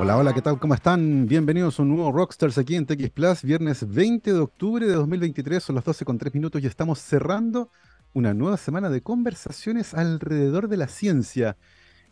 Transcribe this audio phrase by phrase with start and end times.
[0.00, 0.60] Hola, hola, ¿qué tal?
[0.60, 1.26] ¿Cómo están?
[1.26, 5.60] Bienvenidos a un nuevo Rockstars aquí en TX Plus, viernes 20 de octubre de 2023,
[5.60, 7.68] son las 12 con 3 minutos y estamos cerrando
[8.12, 11.56] una nueva semana de conversaciones alrededor de la ciencia.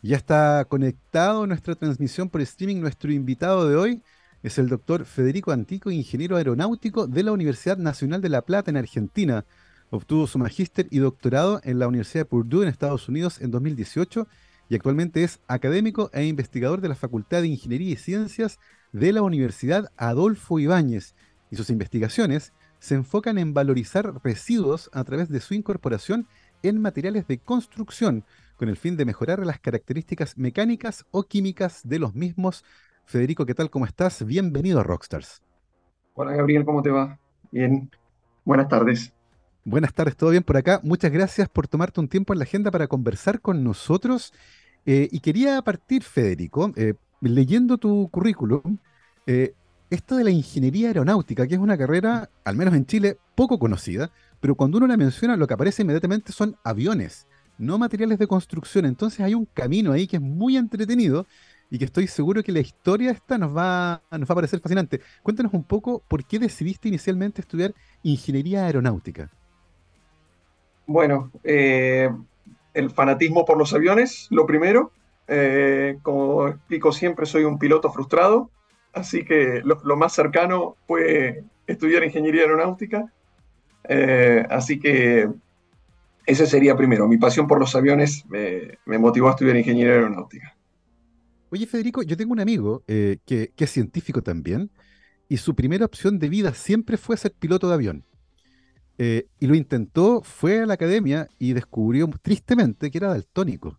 [0.01, 4.03] Ya está conectado nuestra transmisión por streaming nuestro invitado de hoy,
[4.43, 8.75] es el doctor Federico Antico, ingeniero aeronáutico de la Universidad Nacional de La Plata en
[8.75, 9.45] Argentina.
[9.91, 14.27] Obtuvo su magíster y doctorado en la Universidad de Purdue en Estados Unidos en 2018
[14.69, 18.59] y actualmente es académico e investigador de la Facultad de Ingeniería y Ciencias
[18.91, 21.15] de la Universidad Adolfo Ibáñez,
[21.49, 26.27] y sus investigaciones se enfocan en valorizar residuos a través de su incorporación
[26.63, 28.25] en materiales de construcción,
[28.55, 32.65] con el fin de mejorar las características mecánicas o químicas de los mismos.
[33.05, 33.69] Federico, ¿qué tal?
[33.69, 34.25] ¿Cómo estás?
[34.25, 35.41] Bienvenido a Rockstars.
[36.13, 37.19] Hola Gabriel, ¿cómo te va?
[37.51, 37.89] Bien,
[38.43, 39.13] buenas tardes.
[39.69, 40.79] Buenas tardes, ¿todo bien por acá?
[40.81, 44.31] Muchas gracias por tomarte un tiempo en la agenda para conversar con nosotros.
[44.85, 48.77] Eh, y quería partir, Federico, eh, leyendo tu currículum,
[49.25, 49.55] eh,
[49.89, 54.09] esto de la ingeniería aeronáutica, que es una carrera, al menos en Chile, poco conocida,
[54.39, 58.85] pero cuando uno la menciona, lo que aparece inmediatamente son aviones, no materiales de construcción.
[58.85, 61.27] Entonces hay un camino ahí que es muy entretenido
[61.69, 65.01] y que estoy seguro que la historia esta nos va, nos va a parecer fascinante.
[65.23, 69.29] Cuéntanos un poco por qué decidiste inicialmente estudiar ingeniería aeronáutica.
[70.87, 72.09] Bueno, eh,
[72.73, 74.93] el fanatismo por los aviones, lo primero.
[75.27, 78.49] Eh, como explico siempre, soy un piloto frustrado,
[78.93, 83.11] así que lo, más cercano fue estudiar ingeniería aeronáutica.
[83.89, 85.29] Eh, así que
[86.25, 87.05] ese sería primero.
[87.07, 90.55] Mi pasión por los aviones me, motivó a estudiar ingeniería aeronáutica.
[91.49, 94.69] Oye, Federico, yo tengo un amigo que, que es científico también,
[95.27, 98.05] y su primera opción de vida siempre fue ser piloto de avión.
[98.99, 103.77] Eh, y lo intentó, fue a la academia y descubrió tristemente que era daltónico.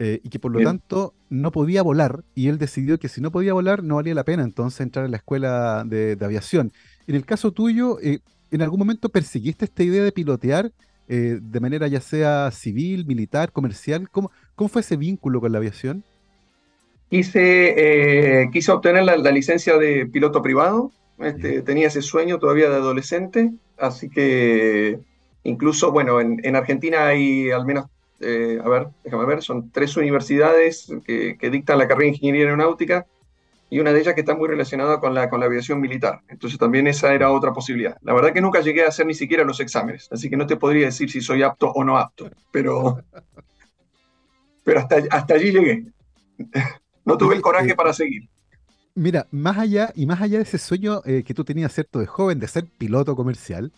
[0.00, 3.32] Eh, y que por lo tanto no podía volar, y él decidió que si no
[3.32, 6.72] podía volar no valía la pena entonces entrar a la escuela de, aviación.
[7.08, 8.20] En el caso tuyo, eh,
[8.52, 10.72] ¿en algún momento persiguiste esta idea de pilotear
[11.08, 14.10] de manera ya sea civil, militar, comercial?
[14.10, 16.04] ¿Cómo, cómo fue ese vínculo con la aviación?
[17.08, 23.52] Quise, quise obtener la, licencia de piloto privado, este, tenía ese sueño todavía de adolescente,
[23.78, 24.98] Así que
[25.44, 27.86] incluso, bueno, en, Argentina hay al menos,
[28.20, 33.06] eh, a ver, déjame ver, son tres universidades que, dictan la carrera de ingeniería aeronáutica
[33.70, 36.22] y una de ellas que está muy relacionada con la, con la aviación militar.
[36.28, 37.96] Entonces también esa era otra posibilidad.
[38.02, 40.56] La verdad que nunca llegué a hacer ni siquiera los exámenes, así que no te
[40.56, 42.98] podría decir si soy apto o no apto, pero,
[44.64, 45.84] pero hasta, hasta allí llegué.
[47.04, 48.28] No tuve el coraje para seguir.
[48.98, 52.06] Mira, más allá y más allá de ese sueño eh, que tú tenías, ¿cierto?, de
[52.06, 53.72] joven, de ser piloto comercial,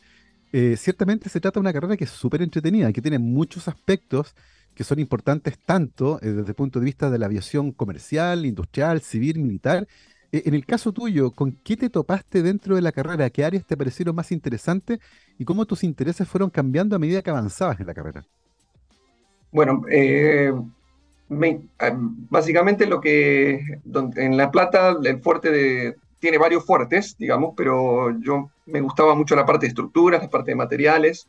[0.51, 4.35] eh, ciertamente se trata de una carrera que es súper entretenida, que tiene muchos aspectos
[4.75, 9.03] que son importantes tanto eh, desde el punto de vista de la aviación comercial, industrial,
[9.03, 9.87] civil, militar.
[10.33, 13.29] en el caso tuyo, ¿con qué te topaste dentro de la carrera?
[13.29, 15.01] ¿Qué áreas te parecieron más interesantes
[15.37, 18.25] y cómo tus intereses fueron cambiando a medida que avanzabas en la carrera?
[19.53, 19.83] Bueno,
[21.79, 21.93] Ah,
[22.29, 23.61] básicamente lo que
[24.17, 29.37] en La Plata el fuerte de, tiene varios fuertes, digamos, pero yo me gustaba mucho
[29.37, 31.29] la parte de estructuras, la parte de materiales.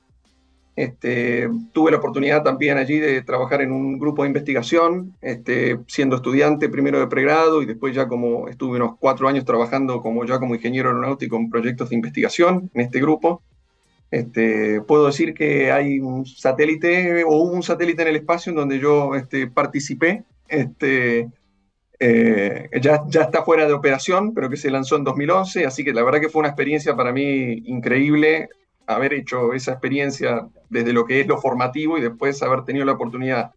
[0.76, 6.16] Este, tuve la oportunidad también allí de trabajar en un grupo de investigación, este, siendo
[6.16, 10.40] estudiante primero de pregrado y después ya como estuve unos cuatro años trabajando como ya
[10.40, 13.44] como ingeniero aeronáutico en proyectos de investigación en este grupo.
[14.12, 18.78] Este, puedo decir que hay un satélite o un satélite en el espacio en donde
[18.78, 20.26] yo este, participé.
[20.50, 21.30] Este,
[21.98, 25.94] eh, ya, ya está fuera de operación, pero que se lanzó en 2011, así que
[25.94, 28.50] la verdad que fue una experiencia para mí increíble
[28.86, 32.94] haber hecho esa experiencia desde lo que es lo formativo y después haber tenido la
[32.94, 33.52] oportunidad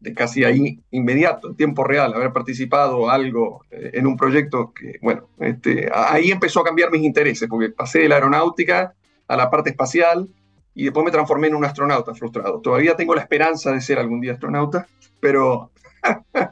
[0.00, 4.98] de casi ahí inmediato, en tiempo real, haber participado algo eh, en un proyecto que,
[5.00, 8.94] bueno, este, ahí empezó a cambiar mis intereses, porque pasé de la aeronáutica
[9.28, 10.28] a la parte espacial
[10.74, 12.60] y después me transformé en un astronauta frustrado.
[12.60, 14.86] Todavía tengo la esperanza de ser algún día astronauta,
[15.20, 15.70] pero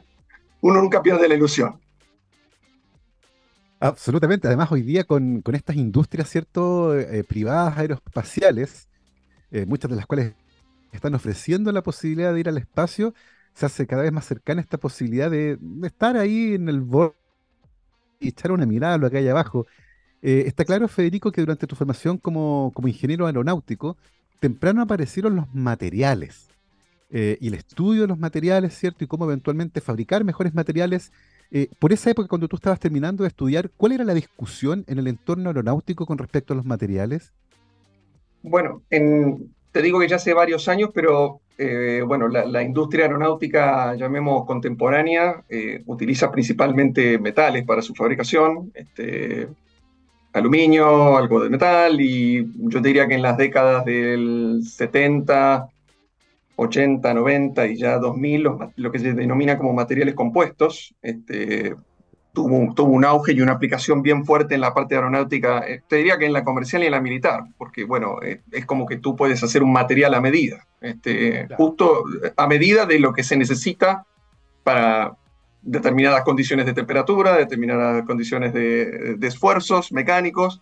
[0.61, 1.79] uno nunca pierde la ilusión.
[3.79, 4.47] Absolutamente.
[4.47, 8.89] Además, hoy día con, estas industrias, ¿cierto?, eh, privadas aeroespaciales,
[9.51, 10.33] eh, muchas de las cuales
[10.91, 13.13] están ofreciendo la posibilidad de ir al espacio,
[13.53, 17.15] se hace cada vez más cercana esta posibilidad de, de estar ahí en el borde
[18.19, 19.67] y echar una mirada a lo que hay abajo.
[20.27, 23.95] Eh, está claro, Federico, que durante tu formación como, ingeniero aeronáutico,
[24.39, 26.47] temprano aparecieron los materiales
[27.11, 29.03] eh, y el estudio de los materiales, ¿cierto?
[29.03, 31.11] Y cómo eventualmente fabricar mejores materiales.
[31.51, 34.97] Eh, por esa época, cuando tú estabas terminando de estudiar, ¿cuál era la discusión en
[34.97, 37.31] el entorno aeronáutico con respecto a los materiales?
[38.41, 41.41] Bueno, te digo que ya hace varios años, pero
[42.07, 45.43] bueno, la, industria aeronáutica, llamemos contemporánea,
[45.85, 49.49] utiliza principalmente metales para su fabricación, este,
[50.35, 55.69] aluminio, algo de metal, y yo diría que en las décadas del 70,
[56.57, 61.73] 80, 90 y ya 2000, lo que se denomina como materiales compuestos, este,
[62.33, 66.17] tuvo, un auge y una aplicación bien fuerte en la parte aeronáutica, eh, te diría
[66.17, 69.15] que en la comercial y en la militar, porque bueno, eh, es como que tú
[69.15, 72.03] puedes hacer un material a medida, este, justo
[72.35, 74.05] a medida de lo que se necesita
[74.63, 75.15] para
[75.65, 80.61] determinadas condiciones de temperatura, determinadas condiciones de, esfuerzos mecánicos.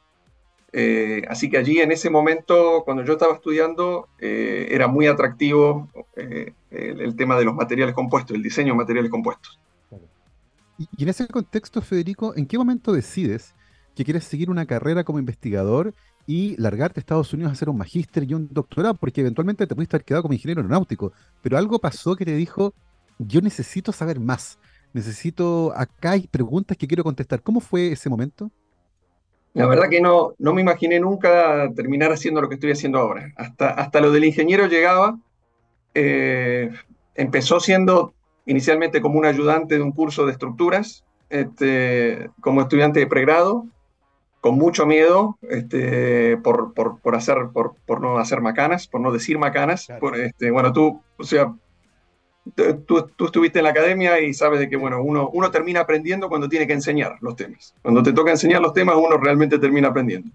[0.71, 7.15] Eh, así que allí en ese momento, cuando yo estaba estudiando, era muy atractivo el
[7.15, 9.59] tema de los materiales compuestos, el diseño de materiales compuestos.
[10.77, 13.55] Y, en ese contexto, Federico, ¿en qué momento decides
[13.95, 15.93] que quieres seguir una carrera como investigador
[16.25, 18.95] y largarte a Estados Unidos a hacer un magíster y un doctorado?
[18.95, 22.73] Porque eventualmente te pudiste haber quedado como ingeniero aeronáutico, pero algo pasó que te dijo,
[23.19, 24.57] yo necesito saber más,
[24.93, 27.41] necesito, acá hay preguntas que quiero contestar.
[27.41, 28.51] ¿Cómo fue ese momento?
[29.53, 33.33] La verdad que no, no me imaginé nunca terminar haciendo lo que estoy haciendo ahora.
[33.35, 35.19] Hasta, hasta lo del ingeniero llegaba.
[35.93, 36.71] Eh,
[37.13, 43.07] empezó siendo inicialmente como un ayudante de un curso de estructuras, este, como estudiante de
[43.07, 43.65] pregrado,
[44.41, 49.37] con mucho miedo este, por, por, hacer, por, por, no hacer macanas, por no decir
[49.37, 49.87] macanas.
[49.99, 51.53] Por, este, bueno, tú, o sea,
[52.85, 56.29] tú, tú, estuviste en la academia y sabes de que bueno, uno, uno termina aprendiendo
[56.29, 57.73] cuando tiene que enseñar los temas.
[57.81, 60.29] Cuando te toca enseñar los temas, uno realmente termina aprendiendo.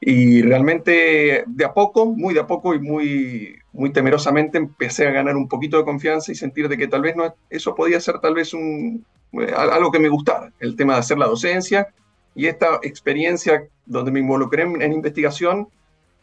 [0.00, 5.12] Y realmente de a poco, muy de a poco y muy, muy temerosamente empecé a
[5.12, 8.18] ganar un poquito de confianza y sentir de que tal vez no, eso podía ser
[8.18, 11.88] tal vez un, eh, algo que me gustara, el tema de hacer la docencia
[12.34, 15.68] y esta experiencia donde me involucré en, investigación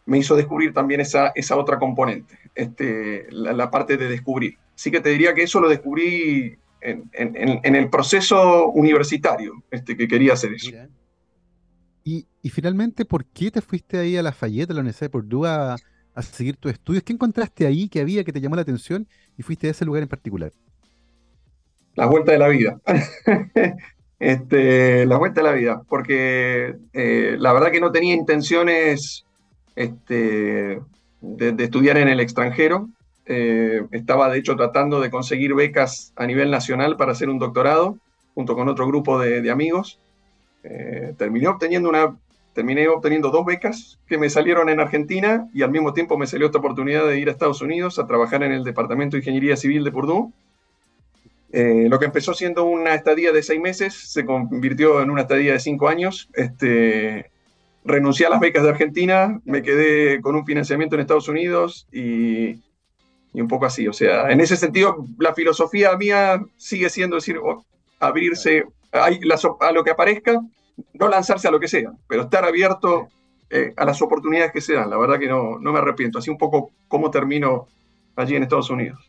[0.06, 4.58] me hizo descubrir también esa, esa otra componente, este, la, parte de descubrir.
[4.76, 9.96] Así que te diría que eso lo descubrí en, en, en el proceso universitario, este,
[9.96, 10.72] que quería hacer eso.
[12.04, 15.48] Y, finalmente, ¿por qué te fuiste ahí a la Fayette, a la Universidad de Purdue,
[15.48, 15.76] a,
[16.22, 17.04] seguir tus estudios?
[17.04, 19.08] ¿Qué encontraste ahí que había que te llamó la atención
[19.38, 20.52] y fuiste a ese lugar en particular?
[21.96, 22.80] La vuelta de la vida.
[24.20, 29.26] este, la vuelta de la vida, porque eh, la verdad que no tenía intenciones
[29.76, 30.82] este,
[31.21, 32.89] de, estudiar en el extranjero.
[33.25, 37.98] Eh, estaba de hecho tratando de conseguir becas a nivel nacional para hacer un doctorado
[38.33, 40.00] junto con otro grupo de amigos.
[40.63, 42.18] Eh, terminé, obteniendo una,
[42.54, 46.48] terminé obteniendo dos becas que me salieron en Argentina y al mismo tiempo me salió
[46.48, 49.83] esta oportunidad de ir a Estados Unidos a trabajar en el Departamento de Ingeniería Civil
[49.83, 50.31] de Purdue.
[51.51, 55.54] Eh, lo que empezó siendo una estadía de seis meses se convirtió en una estadía
[55.54, 56.30] de cinco años.
[56.33, 57.31] Este,
[57.89, 62.62] renuncié a las becas de Argentina, me quedé con un financiamiento en Estados Unidos y,
[63.33, 63.88] y un poco así.
[63.88, 67.65] O sea, en ese sentido, la filosofía mía sigue siendo decir, oh,
[68.00, 70.39] abrirse a lo que aparezca,
[70.94, 73.09] no lanzarse a lo que sea, pero estar abierto
[73.50, 74.89] eh, a las oportunidades que se dan.
[74.89, 76.19] La verdad que no, no me arrepiento.
[76.19, 77.68] Así un poco cómo termino
[78.15, 79.09] allí en Estados Unidos.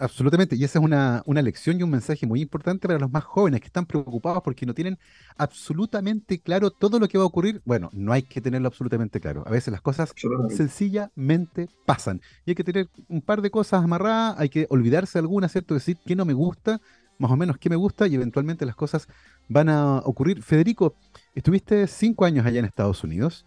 [0.00, 3.22] Absolutamente, y esa es una, una, lección y un mensaje muy importante para los más
[3.22, 4.98] jóvenes que están preocupados porque no tienen
[5.36, 7.60] absolutamente claro todo lo que va a ocurrir.
[7.66, 9.44] Bueno, no hay que tenerlo absolutamente claro.
[9.46, 10.14] A veces las cosas
[10.48, 15.20] sencillamente pasan y hay que tener un par de cosas amarradas, hay que olvidarse de
[15.20, 15.74] alguna, ¿cierto?
[15.74, 16.80] Decir que no me gusta
[17.18, 19.06] más o menos qué me gusta y eventualmente las cosas
[19.48, 20.42] van a ocurrir.
[20.42, 20.96] Federico,
[21.34, 23.44] estuviste cinco años allá en Estados Unidos.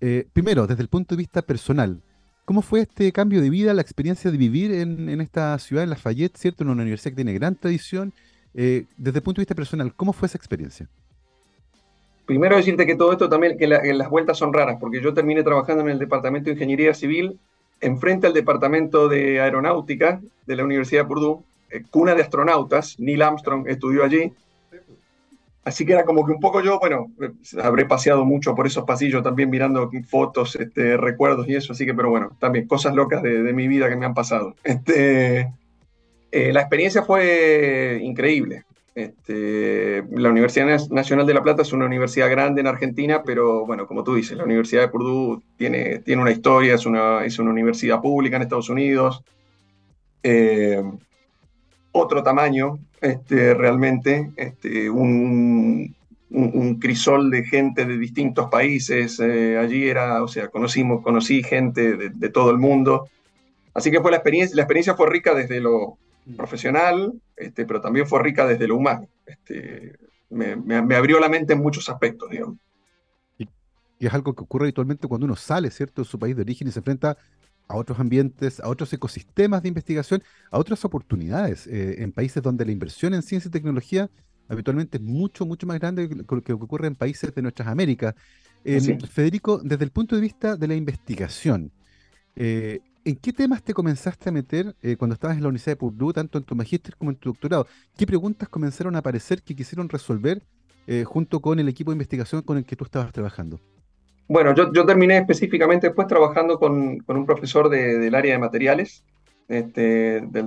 [0.00, 2.00] Eh, primero, desde el punto de vista personal,
[2.46, 6.38] ¿cómo fue este cambio de vida, la experiencia de vivir en, esta ciudad, en Lafayette,
[6.38, 6.62] ¿cierto?
[6.62, 8.14] En una universidad que tiene gran tradición.
[8.54, 10.88] Eh, desde el punto de vista personal, ¿cómo fue esa experiencia?
[12.24, 15.82] Primero decirte que todo esto también, que, las vueltas son raras, porque yo terminé trabajando
[15.82, 17.38] en el Departamento de Ingeniería Civil,
[17.80, 23.22] enfrente al Departamento de Aeronáutica de la Universidad de Purdue, eh, cuna de astronautas, Neil
[23.22, 24.32] Armstrong estudió allí.
[25.66, 28.84] Así que era como que un poco yo, bueno, eh, habré paseado mucho por esos
[28.84, 33.20] pasillos también mirando fotos, este, recuerdos y eso, así que, pero bueno, también cosas locas
[33.20, 34.54] de, mi vida que me han pasado.
[34.62, 35.52] Este,
[36.30, 38.62] eh, la experiencia fue increíble.
[38.94, 43.88] Este, la Universidad Nacional de La Plata es una universidad grande en Argentina, pero bueno,
[43.88, 47.50] como tú dices, la Universidad de Purdue tiene, tiene una historia, es una, es una
[47.50, 49.24] universidad pública en Estados Unidos
[51.96, 55.94] otro tamaño, este, realmente, este, un,
[56.80, 59.18] crisol de gente de distintos países.
[59.20, 63.08] Eh, allí era, o sea, conocimos, conocí gente de, todo el mundo.
[63.72, 65.98] Así que fue la experiencia, la experiencia fue rica desde lo
[66.36, 69.08] profesional, este, pero también fue rica desde lo humano.
[69.24, 69.96] Este,
[70.30, 72.58] me, abrió la mente en muchos aspectos, digamos.
[73.38, 73.48] Y,
[74.00, 76.72] es algo que ocurre habitualmente cuando uno sale, ¿cierto?, de su país de origen y
[76.72, 77.16] se enfrenta
[77.68, 82.64] a otros ambientes, a otros ecosistemas de investigación, a otras oportunidades eh, en países donde
[82.64, 84.10] la inversión en ciencia y tecnología
[84.48, 88.14] habitualmente es mucho, mucho más grande que lo que ocurre en países de nuestras Américas.
[89.08, 91.72] Federico, desde el punto de vista de la investigación,
[92.34, 95.76] eh, ¿en qué temas te comenzaste a meter eh, cuando estabas en la Universidad de
[95.76, 97.66] Purdue, tanto en tu magíster como en tu doctorado?
[97.96, 100.42] ¿Qué preguntas comenzaron a aparecer que quisieron resolver
[101.04, 103.60] junto con el equipo de investigación con el que tú estabas trabajando?
[104.28, 109.04] Bueno, yo, terminé específicamente después trabajando con, un profesor del área de materiales
[109.48, 110.46] este, del,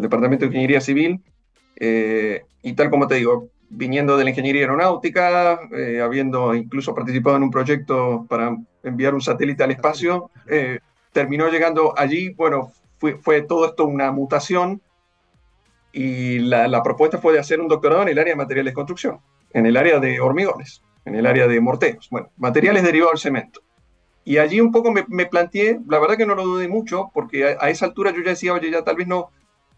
[0.00, 1.20] Departamento de Ingeniería Civil.
[1.80, 7.42] y tal como te digo, viniendo de la ingeniería aeronáutica, eh, habiendo incluso participado en
[7.44, 10.80] un proyecto para enviar un satélite al espacio, eh,
[11.12, 14.80] terminó llegando allí, bueno, fue, fue, todo esto una mutación
[15.92, 18.74] y la, la, propuesta fue de hacer un doctorado en el área de materiales de
[18.74, 19.18] construcción,
[19.52, 23.60] en el área de hormigones, en el área de morteros, bueno, materiales derivados del cemento.
[24.24, 27.46] Y allí un poco me, me, planteé, la verdad que no lo dudé mucho, porque
[27.46, 29.30] a, a, esa altura yo ya decía, oye, ya tal vez no,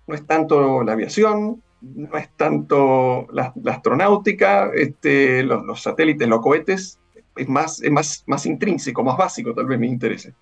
[0.06, 7.00] no es tanto la aviación, no es tanto la, astronáutica, este, los, satélites, los cohetes,
[7.36, 10.34] es más, es más, más intrínseco, más básico, tal vez me interese.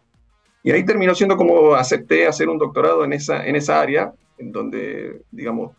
[0.62, 4.52] Y ahí terminó siendo como acepté hacer un doctorado en esa, en esa área, en
[4.52, 5.72] donde, digamos,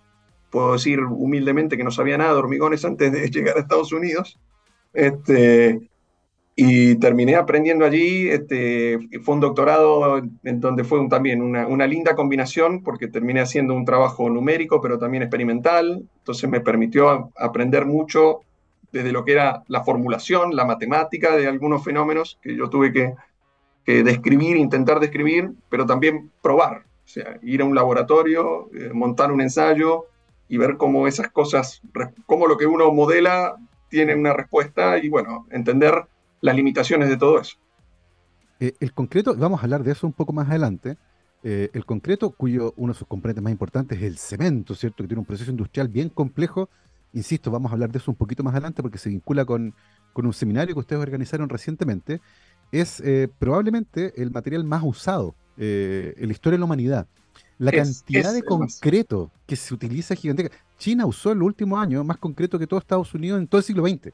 [0.49, 4.39] puedo decir humildemente que no sabía nada de hormigones antes de llegar a Estados Unidos.
[4.93, 5.89] Este,
[6.61, 12.83] y terminé aprendiendo allí, este, fue un doctorado en donde fue también una, linda combinación,
[12.83, 18.41] porque terminé haciendo un trabajo numérico, pero también experimental, entonces me permitió aprender mucho
[18.91, 23.13] desde lo que era la formulación, la matemática de algunos fenómenos que yo tuve que,
[23.85, 29.31] que describir, intentar describir, pero también probar, o sea, ir a un laboratorio, eh, montar
[29.31, 30.07] un ensayo
[30.49, 31.81] y ver cómo esas cosas,
[32.25, 33.55] cómo lo que uno modela
[33.89, 35.93] tiene una respuesta y bueno, entender
[36.41, 37.57] las limitaciones de todo eso.
[38.59, 40.97] Eh, el concreto, vamos a hablar de eso un poco más adelante,
[41.43, 45.03] eh, el concreto, cuyo uno de sus componentes más importantes es el cemento, ¿cierto?
[45.03, 46.69] Que tiene un proceso industrial bien complejo.
[47.13, 49.73] Insisto, vamos a hablar de eso un poquito más adelante porque se vincula con,
[50.11, 52.19] con un seminario que ustedes organizaron recientemente.
[52.71, 57.07] Es eh, probablemente el material más usado en la historia de la humanidad.
[57.59, 60.55] La cantidad de concreto que se utiliza es gigantesca.
[60.77, 63.65] China usó en los últimos años más concreto que todo Estados Unidos en todo el
[63.65, 64.13] siglo XX.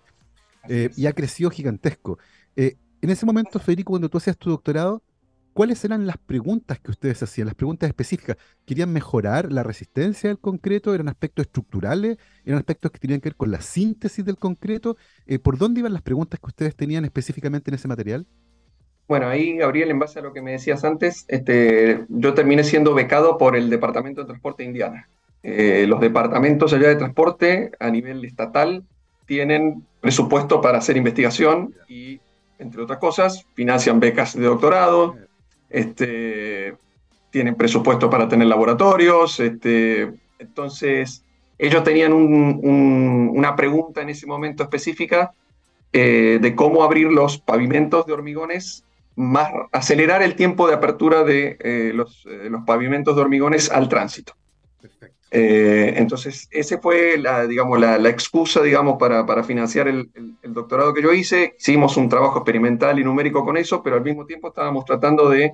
[0.67, 2.17] Eh, y ha crecido gigantesco.
[2.55, 5.03] Eh, en ese momento, Federico, cuando tú hacías tu doctorado,
[5.53, 7.45] ¿cuáles eran las preguntas que ustedes hacían?
[7.45, 8.37] Las preguntas específicas.
[8.65, 10.95] ¿Querían mejorar la resistencia del concreto?
[10.95, 12.17] ¿Eran aspectos estructurales?
[12.45, 14.97] ¿Eran aspectos que tenían que ver con la síntesis del concreto?
[15.27, 18.25] Eh, ¿Por dónde iban las preguntas que ustedes tenían específicamente en ese material?
[19.07, 22.93] Bueno, ahí, Gabriel, en base a lo que me decías antes, este, yo terminé siendo
[22.93, 25.07] becado por el Departamento de Transporte Indiana.
[25.43, 28.83] los departamentos allá de transporte a nivel estatal
[29.27, 32.19] tienen presupuesto para hacer investigación y,
[32.57, 35.15] entre otras cosas, financian becas de doctorado,
[35.69, 36.75] este,
[37.31, 39.39] tienen presupuesto para tener laboratorios.
[39.39, 41.24] Este, entonces,
[41.57, 45.33] ellos tenían una pregunta en ese momento específica
[45.91, 48.83] eh, de cómo abrir los pavimentos de hormigones,
[49.15, 53.88] más acelerar el tiempo de apertura de eh, los, eh, los pavimentos de hormigones al
[53.88, 54.34] tránsito.
[55.31, 60.10] Eh, entonces, esa fue la, digamos, la, excusa digamos, para, para financiar el,
[60.43, 61.55] doctorado que yo hice.
[61.60, 65.53] Hicimos un trabajo experimental y numérico con eso, pero al mismo tiempo estábamos tratando de,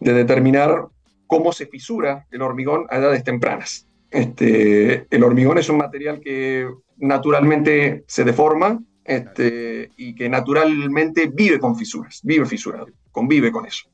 [0.00, 0.86] de determinar
[1.26, 3.86] cómo se fisura el hormigón a edades tempranas.
[4.10, 11.58] Este, el hormigón es un material que naturalmente se deforma este, y que naturalmente vive
[11.58, 13.88] con fisuras, vive fisurado, convive con eso.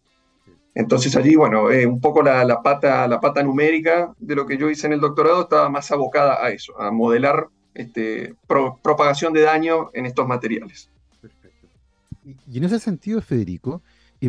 [0.74, 4.68] Entonces allí, bueno, eh, un poco la, pata, la pata numérica de lo que yo
[4.68, 8.34] hice en el doctorado estaba más abocada a eso, a modelar este,
[8.82, 10.90] propagación de daño en estos materiales.
[11.20, 11.68] Perfecto.
[12.50, 13.82] Y, en ese sentido, Federico,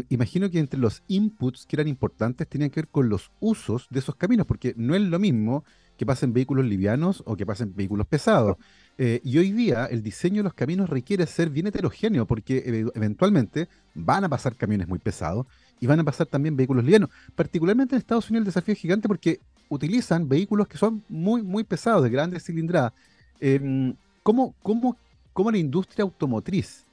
[0.09, 3.99] imagino que entre los inputs que eran importantes tenían que ver con los usos de
[4.01, 5.63] esos caminos, porque no es lo mismo
[5.97, 8.57] que pasen vehículos livianos o que pasen vehículos pesados.
[8.97, 13.67] Eh, y hoy día el diseño de los caminos requiere ser bien heterogéneo, porque eventualmente
[13.93, 15.45] van a pasar camiones muy pesados
[15.79, 17.09] y van a pasar también vehículos livianos.
[17.35, 21.63] Particularmente en Estados Unidos el desafío es gigante porque utilizan vehículos que son muy, muy
[21.63, 22.93] pesados, de grandes cilindradas.
[23.39, 24.97] Eh, ¿cómo, cómo,
[25.33, 26.85] cómo la industria automotriz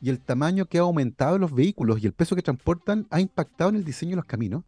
[0.00, 3.70] y el tamaño que ha aumentado los vehículos y el peso que transportan ha impactado
[3.70, 4.62] en el diseño de los caminos?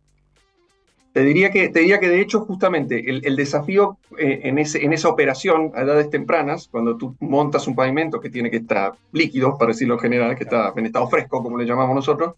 [1.12, 4.93] Te diría que, te diría que de hecho justamente el, desafío eh, en, ese, en
[4.93, 9.59] esa operación a edades tempranas, cuando tú montas un pavimento que tiene que estar líquido,
[9.59, 12.35] para decirlo en general, que está en estado fresco, como le llamamos nosotros,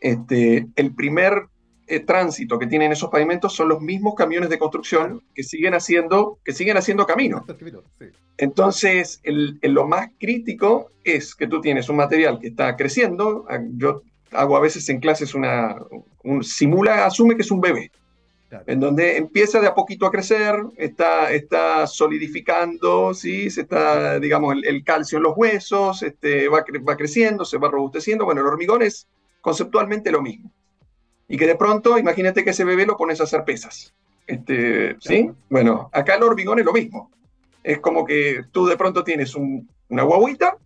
[0.00, 1.48] este, el primer
[1.88, 6.38] eh, tránsito que tienen esos pavimentos son los mismos camiones de construcción que siguen haciendo,
[6.44, 7.44] que siguen haciendo camino.
[8.38, 13.46] Entonces, lo más crítico es que tú tienes un material que está creciendo.
[13.76, 14.02] Yo
[14.36, 15.76] hago a veces en clases una,
[16.22, 17.90] un, simula, asume que es un bebé,
[18.66, 23.50] en donde empieza de a poquito a crecer, está, está solidificando, ¿sí?
[23.50, 28.24] se está, digamos, el, calcio en los huesos, este, va, va creciendo, se va robusteciendo.
[28.24, 29.08] Bueno, el hormigón es
[29.40, 30.50] conceptualmente lo mismo.
[31.28, 33.92] Y que de pronto, imagínate que ese bebé lo pones a hacer pesas.
[34.26, 35.30] Este, ¿Sí?
[35.50, 37.10] Bueno, acá el hormigón es lo mismo.
[37.64, 40.56] Es como que tú de pronto tienes una guaguita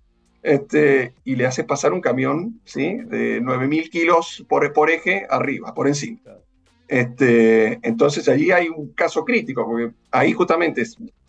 [0.43, 2.97] este, y le haces pasar un camión ¿sí?
[3.05, 6.21] de 9.000 kilos por, por eje arriba, por encima.
[6.89, 10.83] Este, entonces allí hay un caso crítico, porque ahí justamente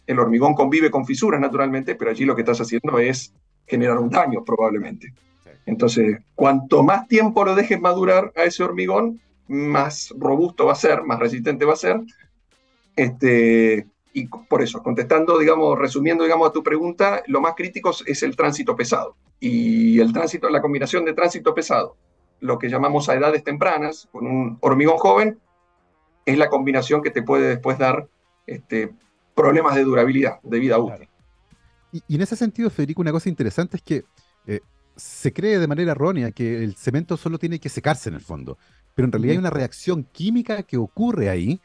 [0.08, 3.34] el hormigón convive con fisuras naturalmente, pero allí lo que estás haciendo es
[3.68, 5.14] generar un daño probablemente.
[5.66, 11.04] Entonces, cuanto más tiempo lo dejes madurar a ese hormigón, más robusto va a ser,
[11.04, 12.02] más resistente va a ser.
[12.96, 18.24] Este, y por eso, contestando, digamos, resumiendo, digamos, a tu pregunta, lo más crítico es
[18.24, 19.16] el tránsito pesado.
[19.40, 21.98] Y el tránsito, la combinación de tránsito pesado,
[22.40, 25.40] lo que llamamos a edades tempranas, con un hormigón joven,
[26.26, 28.08] es la combinación que te puede después dar
[28.46, 28.94] este,
[29.36, 31.08] problemas de durabilidad, de vida útil.
[31.92, 34.04] Y, en ese sentido, Federico, una cosa interesante es que
[34.46, 34.62] eh,
[34.96, 38.58] se cree de manera errónea que el cemento solo tiene que secarse en el fondo,
[38.94, 41.62] pero en realidad hay una reacción química que ocurre ahí,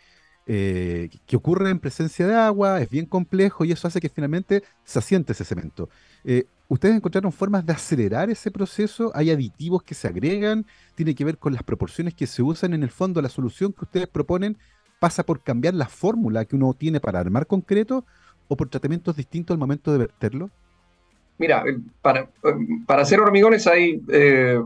[0.46, 4.62] eh, que ocurre en presencia de agua, es bien complejo y eso hace que finalmente
[4.84, 5.88] se asiente ese cemento.
[6.24, 9.10] Eh, ¿Ustedes encontraron formas de acelerar ese proceso?
[9.14, 10.66] ¿Hay aditivos que se agregan?
[10.94, 13.22] ¿Tiene que ver con las proporciones que se usan en el fondo?
[13.22, 14.56] ¿La solución que ustedes proponen
[14.98, 18.04] pasa por cambiar la fórmula que uno tiene para armar concreto
[18.48, 20.50] o por tratamientos distintos al momento de verterlo?
[21.38, 22.30] Mira, eh, para,
[22.86, 24.60] para hacer hormigones hay, eh,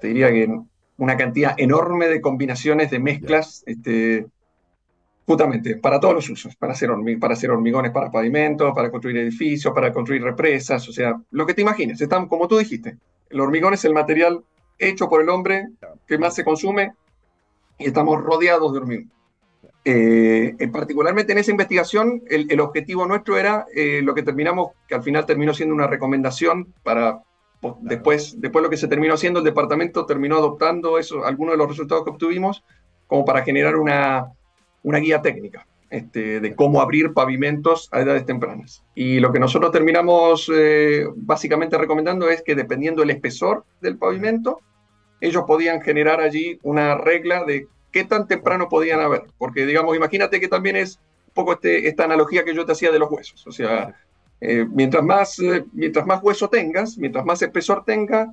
[0.00, 0.48] te diría que
[0.96, 4.26] una cantidad enorme de combinaciones de mezclas este,
[5.28, 6.88] Justamente, para todos los usos, para hacer,
[7.20, 11.52] para hacer hormigones para pavimentos, para construir edificios, para construir represas, o sea, lo que
[11.52, 12.00] te imagines.
[12.00, 12.96] Están, como tú dijiste,
[13.28, 14.42] el hormigón es el material
[14.78, 15.66] hecho por el hombre
[16.06, 16.94] que más se consume
[17.76, 19.12] y estamos rodeados de hormigón.
[19.84, 25.02] Eh, particularmente en esa investigación, el, objetivo nuestro era eh, lo que terminamos, que al
[25.02, 27.20] final terminó siendo una recomendación para
[27.82, 31.68] después, después lo que se terminó haciendo, el departamento terminó adoptando eso, algunos de los
[31.68, 32.64] resultados que obtuvimos,
[33.06, 34.32] como para generar una,
[34.82, 38.84] una guía técnica este, de cómo abrir pavimentos a edades tempranas.
[38.94, 44.60] Y lo que nosotros terminamos eh, básicamente recomendando es que dependiendo del espesor del pavimento,
[45.20, 49.24] ellos podían generar allí una regla de qué tan temprano podían haber.
[49.38, 52.92] Porque, digamos, imagínate que también es un poco este, esta analogía que yo te hacía
[52.92, 53.46] de los huesos.
[53.46, 53.94] O sea,
[54.40, 58.30] eh, mientras, más, eh, mientras más hueso tengas, mientras más espesor tenga,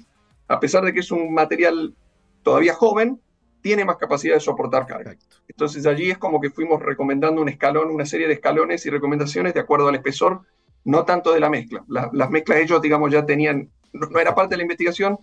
[0.47, 1.95] a pesar de que es un material
[2.43, 3.19] todavía joven,
[3.65, 5.15] tiene más capacidad de soportar carga.
[5.47, 9.55] Entonces allí es como que fuimos recomendando un escalón, una serie de escalones y recomendaciones
[9.55, 10.41] de acuerdo al espesor,
[10.83, 11.83] no tanto de la mezcla.
[11.87, 15.17] las mezclas ellos, digamos, ya tenían, no, era parte de la investigación,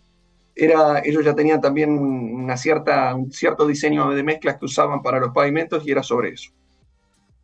[0.57, 5.21] era, ellos ya tenían también una cierta, un cierto diseño de mezclas que usaban para
[5.21, 6.51] los pavimentos y era sobre eso.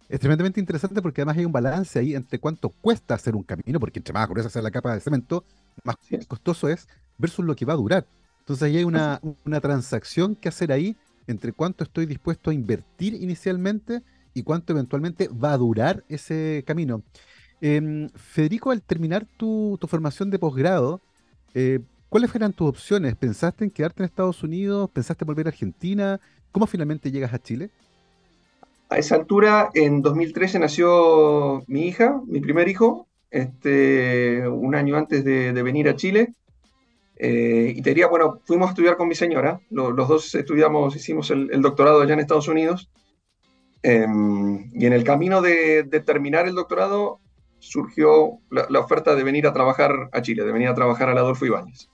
[0.08, 3.78] Es tremendamente interesante porque además hay un balance ahí entre cuánto cuesta hacer un camino,
[3.78, 5.44] porque entre más gruesa sea la capa de cemento,
[5.84, 5.94] más
[6.26, 8.04] costoso es, versus lo que va a durar.
[8.48, 9.20] Entonces ahí hay una,
[9.60, 14.00] transacción que hacer ahí entre cuánto estoy dispuesto a invertir inicialmente
[14.32, 17.02] y cuánto eventualmente va a durar ese camino.
[17.60, 21.02] Em, Federico, al terminar tu, formación de posgrado,
[21.52, 23.16] eh, ¿cuáles fueron tus opciones?
[23.16, 24.88] ¿Pensaste en quedarte en Estados Unidos?
[24.94, 26.18] ¿Pensaste en volver a Argentina?
[26.50, 27.68] ¿Cómo finalmente llegas a Chile?
[28.88, 35.22] A esa altura, en 2013 nació mi hija, mi primer hijo, este, un año antes
[35.22, 36.32] de venir a Chile.
[37.20, 41.30] Eh, y te diría, bueno, fuimos a estudiar con mi señora, los dos estudiamos, hicimos
[41.32, 42.90] el, doctorado allá en Estados Unidos,
[43.82, 47.20] em, y en el camino de, terminar el doctorado
[47.58, 51.44] surgió la, oferta de venir a trabajar a Chile, de venir a trabajar al Adolfo
[51.44, 51.88] Ibáñez.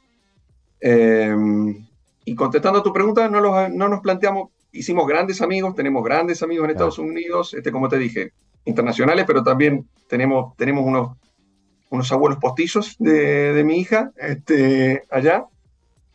[0.81, 1.87] Em,
[2.27, 6.67] y contestando a tu pregunta, no, no, nos planteamos, hicimos grandes amigos, tenemos grandes amigos
[6.67, 8.33] en Estados Unidos, este, como te dije,
[8.67, 11.17] internacionales, pero también tenemos, tenemos unos
[11.95, 15.47] unos abuelos postizos de, mi hija este, allá.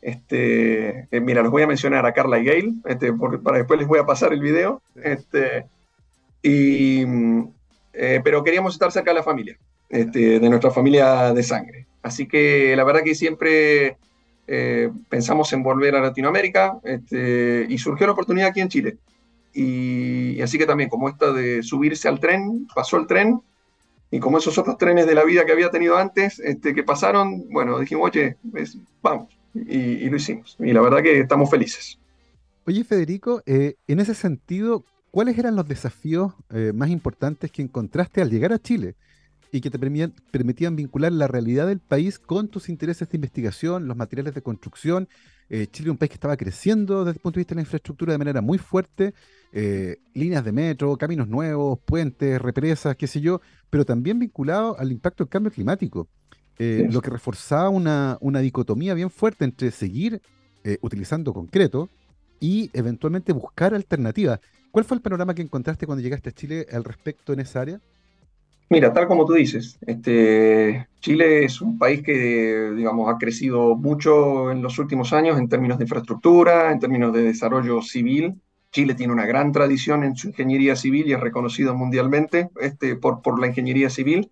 [0.02, 3.80] Este, eh, mira, los voy a mencionar a Carla y Gail, este, porque para después
[3.80, 4.82] les voy a pasar el video.
[4.96, 5.66] Este,
[6.42, 7.04] y,
[7.94, 9.58] eh, pero queríamos estar cerca de la familia,
[9.90, 11.86] este, de nuestra familia de sangre.
[12.02, 13.98] Así que la verdad que siempre
[14.48, 18.98] eh, pensamos en volver a Latinoamérica este, y surgió la oportunidad aquí en Chile.
[19.54, 23.42] Y, y, así que también, como esta de subirse al tren, pasó el tren
[24.12, 27.48] y como esos otros trenes de la vida que había tenido antes, este, que pasaron,
[27.50, 28.38] bueno, dijimos, oye,
[29.02, 30.56] vamos, y, lo hicimos.
[30.60, 32.00] Y la verdad que estamos felices.
[32.66, 38.22] Oye, Federico, eh, en ese sentido, ¿cuáles eran los desafíos eh, más importantes que encontraste
[38.22, 38.96] al llegar a Chile
[39.52, 43.98] y que te permitían, vincular la realidad del país con tus intereses de investigación, los
[43.98, 45.10] materiales de construcción
[45.50, 47.62] Eh, Chile es un país que estaba creciendo desde el punto de vista de la
[47.62, 49.14] infraestructura de manera muy fuerte,
[49.52, 54.92] eh, líneas de metro, caminos nuevos, puentes, represas, qué sé yo, pero también vinculado al
[54.92, 56.08] impacto del cambio climático,
[56.60, 60.22] eh, lo que reforzaba una, una, dicotomía bien fuerte entre seguir
[60.82, 61.90] utilizando concreto
[62.40, 64.40] y eventualmente buscar alternativas.
[64.70, 67.82] ¿Cuál fue el panorama que encontraste cuando llegaste a Chile al respecto en esa área?
[68.72, 74.52] Mira, tal como tú dices, este, Chile es un país que, digamos, ha crecido mucho
[74.52, 78.36] en los últimos años en términos de infraestructura, en términos de desarrollo civil.
[78.72, 83.24] Chile tiene una gran tradición en su ingeniería civil y es reconocido mundialmente este, por,
[83.24, 84.30] por la ingeniería civil.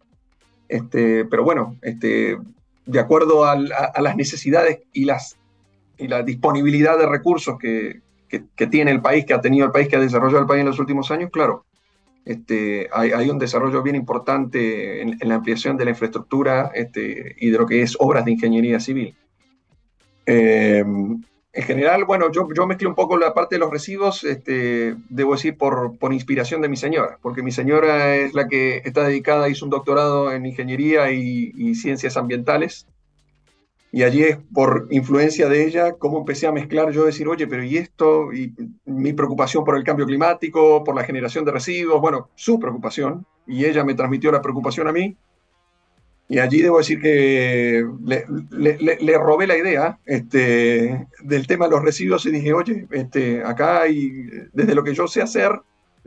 [0.69, 5.37] Este, pero bueno, de acuerdo a, las necesidades y, las,
[5.97, 9.87] y la disponibilidad de recursos que, que, tiene el país, que ha tenido el país,
[9.87, 11.65] que ha desarrollado el país en los últimos años, claro,
[12.27, 17.57] este, hay, un desarrollo bien importante en, la ampliación de la infraestructura este, y de
[17.57, 19.15] lo que es obras de ingeniería civil.
[20.25, 21.21] Em,
[21.53, 25.33] en general, bueno, yo, yo mezclé un poco la parte de los residuos, este, debo
[25.33, 29.49] decir, por, por, inspiración de mi señora, porque mi señora es la que está dedicada,
[29.49, 32.87] hizo un doctorado en ingeniería y, y ciencias ambientales,
[33.97, 37.63] y allí es por influencia de ella cómo empecé a mezclar yo decir, oye, pero
[37.63, 38.31] ¿y esto?
[38.31, 38.53] Y
[38.85, 43.65] mi preocupación por el cambio climático, por la generación de residuos, bueno, su preocupación, y
[43.65, 45.17] ella me transmitió la preocupación a mí.
[46.29, 48.27] Y allí debo decir que le,
[48.77, 53.81] le, robé la idea este, del tema de los residuos y dije, oye, este, acá
[53.81, 55.59] hay, desde lo que yo sé hacer,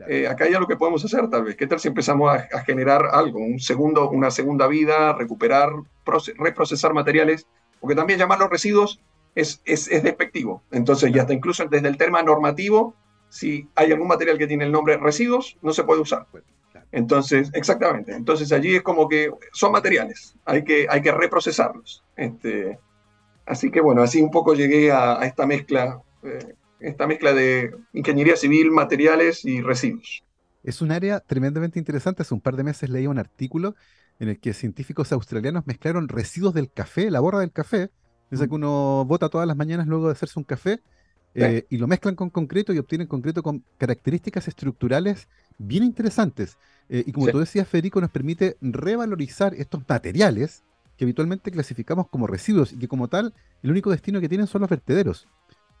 [0.07, 1.57] eh, acá hay algo que podemos hacer tal vez.
[1.57, 5.71] ¿Qué tal si empezamos a, a generar algo, un segundo, una segunda vida, recuperar,
[6.37, 7.47] reprocesar materiales
[7.81, 9.01] porque también llamarlos residuos
[9.35, 10.63] es, es, despectivo.
[10.71, 12.95] Entonces, ya está incluso desde el tema normativo,
[13.29, 16.27] si hay algún material que tiene el nombre residuos, no se puede usar.
[16.91, 18.13] Entonces, exactamente.
[18.13, 22.03] Entonces allí es como que son materiales, hay que, hay que reprocesarlos.
[22.17, 22.77] Este,
[23.45, 28.35] así que bueno, así un poco llegué a, esta mezcla, eh, esta mezcla de ingeniería
[28.35, 30.23] civil, materiales y residuos.
[30.63, 32.21] Es un área tremendamente interesante.
[32.21, 33.75] Hace un par de meses leí un artículo
[34.21, 37.89] en el que científicos australianos mezclaron residuos del café, la borra del café,
[38.29, 40.79] esa que uno bota todas las mañanas luego de hacerse un café,
[41.33, 46.59] eh, y lo mezclan con concreto y obtienen concreto con características estructurales bien interesantes.
[46.87, 50.63] Eh, y como tú decías, Federico, nos permite revalorizar estos materiales
[50.97, 54.61] que habitualmente clasificamos como residuos y que como tal el único destino que tienen son
[54.61, 55.27] los vertederos,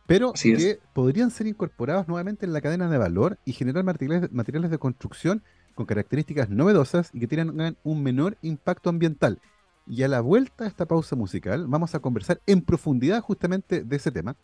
[0.07, 4.71] pero que podrían ser incorporados nuevamente en la cadena de valor y generar materiales, materiales
[4.71, 5.43] de construcción
[5.75, 9.39] con características novedosas y que tienen un menor impacto ambiental.
[9.87, 13.95] Y a la vuelta de esta pausa musical vamos a conversar en profundidad justamente de
[13.95, 14.35] ese tema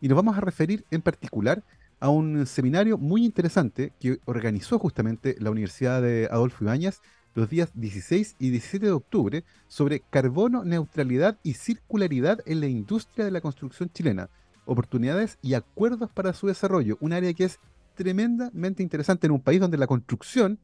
[0.00, 1.62] y nos vamos a referir en particular
[2.00, 7.00] a un seminario muy interesante que organizó justamente la Universidad de Adolfo Ibáñez
[7.34, 13.24] los días 16 y 17 de octubre sobre carbono, neutralidad y circularidad en la industria
[13.24, 14.28] de la construcción chilena,
[14.64, 17.60] oportunidades y acuerdos para su desarrollo, un área que es
[17.94, 20.58] tremendamente interesante en un país donde la construcción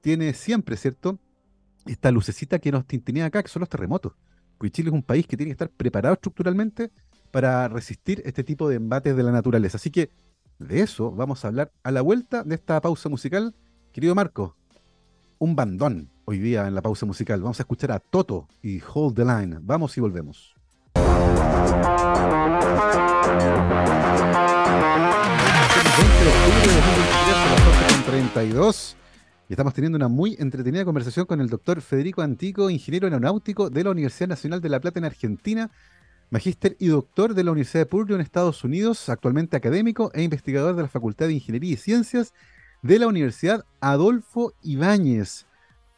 [0.00, 1.18] tiene siempre, ¿cierto?
[1.86, 4.12] Esta lucecita que nos tintinea acá, que son los terremotos.
[4.56, 6.90] Porque Chile es un país que tiene que estar preparado estructuralmente
[7.30, 9.76] para resistir este tipo de embates de la naturaleza.
[9.76, 10.10] Así que
[10.58, 13.54] de eso vamos a hablar a la vuelta de esta pausa musical.
[13.92, 14.56] Querido Marco,
[15.38, 17.40] un bandón hoy día en la pausa musical.
[17.40, 19.58] Vamos a escuchar a Toto y Hold the Line.
[19.62, 20.54] Vamos y volvemos.
[29.48, 33.84] Y estamos teniendo una muy entretenida conversación con el doctor Federico Antico, ingeniero aeronáutico de
[33.84, 35.70] la Universidad Nacional de La Plata en Argentina,
[36.30, 40.76] magíster y doctor de la Universidad de Purdue en Estados Unidos, actualmente académico e investigador
[40.76, 42.34] de la Facultad de Ingeniería y Ciencias
[42.82, 45.46] de la Universidad Adolfo Ibáñez.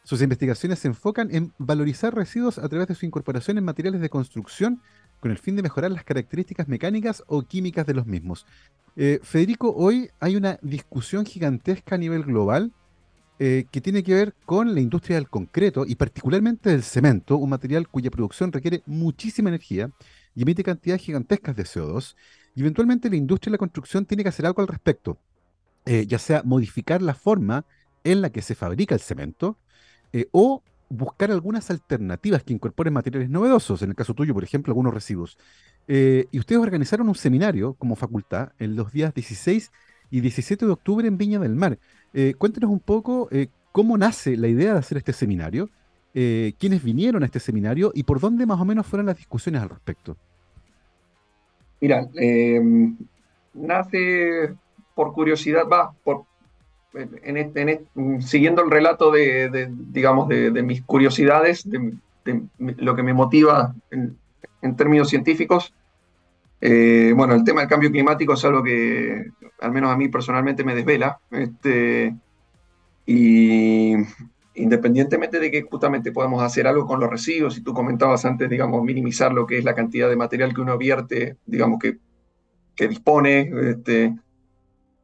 [0.03, 4.09] Sus investigaciones se enfocan en valorizar residuos a través de su incorporación en materiales de
[4.09, 4.81] construcción
[5.21, 8.45] con el fin de mejorar las características mecánicas o químicas de los mismos.
[8.97, 12.73] Eh, Federico, hoy hay una discusión gigantesca a nivel global
[13.39, 17.51] eh, que tiene que ver con la industria del concreto y particularmente del cemento, un
[17.51, 19.91] material cuya producción requiere muchísima energía
[20.35, 22.15] y emite cantidades gigantescas de CO2.
[22.55, 25.17] Y eventualmente la industria de la construcción tiene que hacer algo al respecto,
[25.85, 27.65] eh, ya sea modificar la forma
[28.03, 29.57] en la que se fabrica el cemento
[30.31, 34.93] o buscar algunas alternativas que incorporen materiales novedosos, en el caso tuyo, por ejemplo, algunos
[34.93, 35.37] residuos.
[35.87, 39.71] Eh, y ustedes organizaron un seminario como facultad en los días 16
[40.09, 41.79] y 17 de octubre en Viña del Mar.
[42.13, 45.69] Eh, cuéntenos un poco eh, cómo nace la idea de hacer este seminario,
[46.13, 49.69] quiénes vinieron a este seminario y por dónde más o menos fueron las discusiones al
[49.69, 50.17] respecto.
[51.79, 52.97] Mira, em,
[53.53, 54.53] nace
[54.93, 56.25] por curiosidad, va, por,
[56.93, 57.85] en este,
[58.19, 61.93] siguiendo el relato de, digamos, de, mis curiosidades, de,
[62.57, 64.17] lo que me motiva en,
[64.61, 65.73] en términos científicos,
[66.63, 70.63] Eh, bueno, el tema del cambio climático es algo que al menos a mí personalmente
[70.63, 71.19] me desvela.
[71.31, 72.15] Este,
[73.07, 73.95] y
[74.53, 78.83] independientemente de que justamente podamos hacer algo con los residuos, y tú comentabas antes, digamos,
[78.83, 81.97] minimizar lo que es la cantidad de material que uno vierte, digamos, que,
[82.75, 84.13] que dispone, este,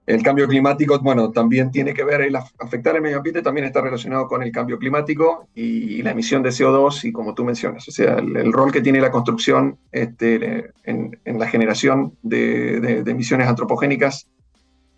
[0.07, 3.81] el cambio climático, bueno, también tiene que ver, el afectar el medio ambiente también está
[3.81, 7.91] relacionado con el cambio climático y, la emisión de CO2 y como tú mencionas, o
[7.91, 14.29] sea, el, rol que tiene la construcción este, en, la generación de, emisiones antropogénicas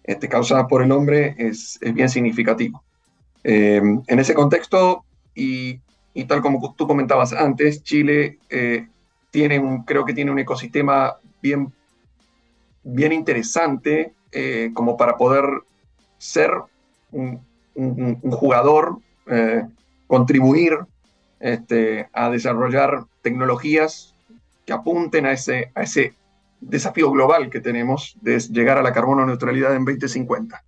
[0.04, 2.84] este, causadas por el hombre es, bien significativo.
[3.44, 5.82] Eh, en ese contexto, y,
[6.28, 8.86] tal como tú comentabas antes, Chile eh,
[9.32, 11.74] tiene un, creo que tiene un ecosistema bien,
[12.84, 15.46] bien interesante eh, como para poder
[16.18, 16.52] ser
[17.12, 17.42] un,
[18.32, 19.64] jugador, eh,
[20.08, 20.80] contribuir
[21.40, 24.16] este, a desarrollar tecnologías
[24.66, 26.14] que apunten a ese, a ese
[26.60, 30.64] desafío global que tenemos de llegar a la carbono neutralidad en 2050.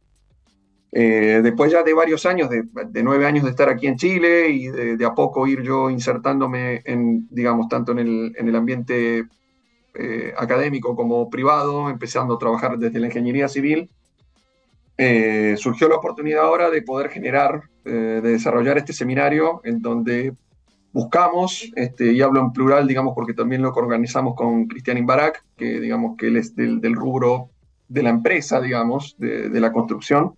[0.94, 2.64] Eh, después ya de varios años, de,
[3.04, 7.28] nueve años de estar aquí en Chile y de, a poco ir yo insertándome en,
[7.30, 9.26] digamos, tanto en el, en el ambiente
[9.94, 13.90] eh, académico como privado, empezando a trabajar desde la ingeniería civil,
[14.98, 20.34] eh, surgió la oportunidad ahora de poder generar, eh, de desarrollar este seminario en donde
[20.94, 25.82] buscamos, este, y hablo en plural, digamos, porque también lo organizamos con Cristian Imbarak, que
[25.82, 27.50] digamos que él es del, rubro
[27.90, 30.36] de la empresa, digamos, de, la construcción,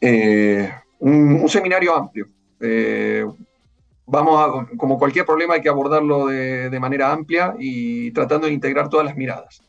[0.00, 2.28] un, un, seminario amplio,
[4.06, 8.88] vamos a, como cualquier problema, hay que abordarlo de, manera amplia y tratando de integrar
[8.88, 9.62] todas las miradas.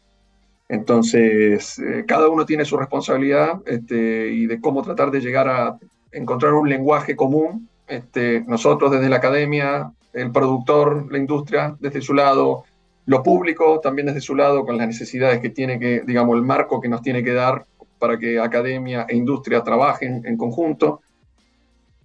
[0.70, 5.78] Entonces, eh, cada uno tiene su responsabilidad este, y de cómo tratar de llegar a
[6.12, 7.70] encontrar un lenguaje común.
[7.88, 12.64] Este, nosotros desde la academia, el productor, la industria desde su lado,
[13.06, 16.80] lo público también desde su lado, con las necesidades que tiene que, digamos, el marco
[16.80, 17.66] que nos tiene que dar
[18.00, 21.02] para que academia e industria trabajen en conjunto.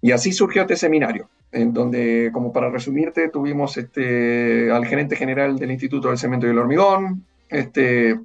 [0.03, 5.59] Y así surgió este seminario en donde, como para resumirte, tuvimos este, al gerente general
[5.59, 8.19] del Instituto del Cemento y el Hormigón, este,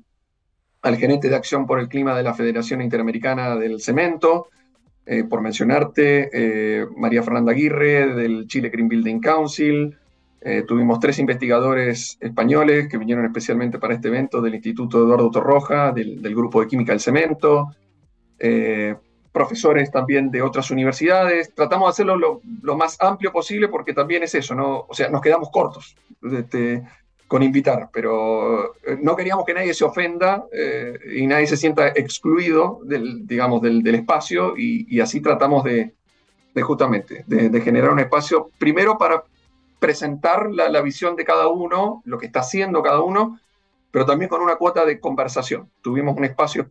[0.82, 4.50] al gerente de Acción por el Clima de la Federación Interamericana del Cemento,
[5.06, 9.98] eh, por mencionarte, eh, María Fernanda Aguirre del Chile Green Building Council,
[10.42, 15.94] eh, tuvimos tres investigadores españoles que vinieron especialmente para este evento del Instituto Eduardo Torroja,
[15.94, 17.74] del, del Grupo de Química del Cemento,
[19.34, 21.54] profesores también de otras universidades.
[21.54, 24.86] Tratamos de hacerlo lo, más amplio posible porque también es eso, ¿no?
[24.88, 25.98] O sea, nos quedamos cortos
[27.28, 31.88] con invitar, pero eh, no queríamos que nadie se ofenda eh, y nadie se sienta
[31.88, 35.94] excluido del, digamos, del, espacio y, así tratamos de,
[36.62, 39.24] justamente, de, generar un espacio primero para
[39.80, 43.40] presentar la, la visión de cada uno, lo que está haciendo cada uno,
[43.90, 45.70] pero también con una cuota de conversación.
[45.82, 46.70] Tuvimos un espacio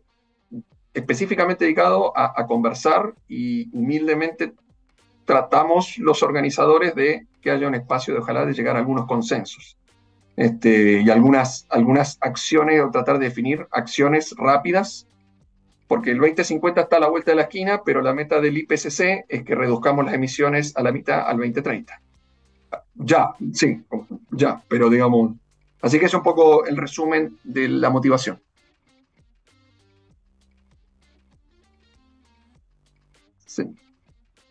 [0.93, 4.53] específicamente dedicado a, conversar y humildemente
[5.25, 9.77] tratamos los organizadores de que haya un espacio de ojalá de llegar a algunos consensos
[10.35, 15.07] este, y algunas, algunas acciones o tratar de definir acciones rápidas,
[15.87, 19.25] porque el 2050 está a la vuelta de la esquina, pero la meta del IPCC
[19.27, 22.01] es que reduzcamos las emisiones a la mitad al 2030.
[22.95, 23.81] Ya, sí,
[24.31, 25.33] ya, pero digamos,
[25.81, 28.41] así que es un poco el resumen de la motivación.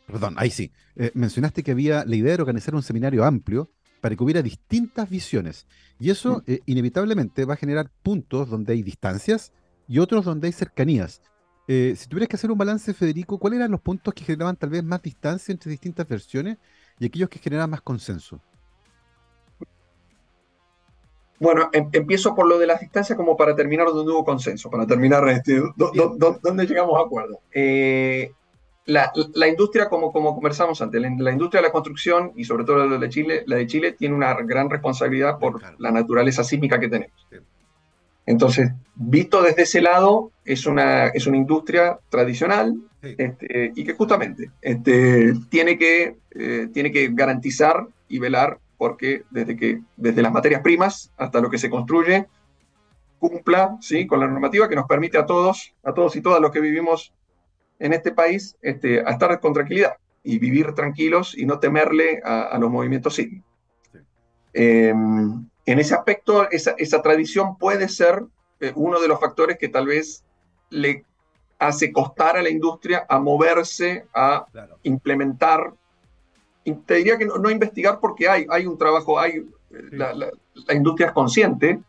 [0.06, 0.72] Perdón, ahí sí.
[0.96, 5.08] Eh, mencionaste que había la idea de organizar un seminario amplio para que hubiera distintas
[5.08, 5.66] visiones.
[5.98, 6.50] Y eso mm.
[6.50, 9.52] eh, inevitablemente va a generar puntos donde hay distancias
[9.88, 11.22] y otros donde hay cercanías.
[11.68, 14.70] Eh, si tuvieras que hacer un balance, Federico, ¿cuáles eran los puntos que generaban tal
[14.70, 16.58] vez más distancia entre distintas versiones
[16.98, 18.40] y aquellos que generaban más consenso?
[21.38, 24.86] Bueno, em, empiezo por lo de las distancias como para terminar donde hubo consenso, para
[24.86, 27.40] terminar este, donde llegamos a acuerdo
[28.86, 29.12] la,
[29.48, 33.08] industria, como, como conversamos antes, la, industria de la construcción y sobre todo la de
[33.08, 37.26] Chile, la de Chile tiene una gran responsabilidad por la naturaleza sísmica que tenemos.
[38.26, 44.50] Entonces, visto desde ese lado, es una, es una industria tradicional este, y que justamente
[44.60, 50.60] este, tiene, que, eh, tiene que garantizar y velar porque desde, que, desde las materias
[50.60, 52.26] primas hasta lo que se construye,
[53.18, 54.06] cumpla ¿sí?
[54.06, 57.12] con la normativa que nos permite a todos, a todos y todas los que vivimos
[57.78, 62.56] en este país este, a estar con tranquilidad y vivir tranquilos y no temerle a,
[62.58, 63.50] los movimientos sísmicos.
[64.52, 68.24] Em, en ese aspecto, esa, tradición puede ser
[68.60, 70.24] eh, uno de los factores que tal vez
[70.70, 71.04] le
[71.58, 74.46] hace costar a la industria a moverse, a
[74.82, 75.74] implementar.
[76.86, 80.30] te diría que no, investigar porque hay, hay un trabajo, hay, la,
[80.70, 81.80] industria es consciente,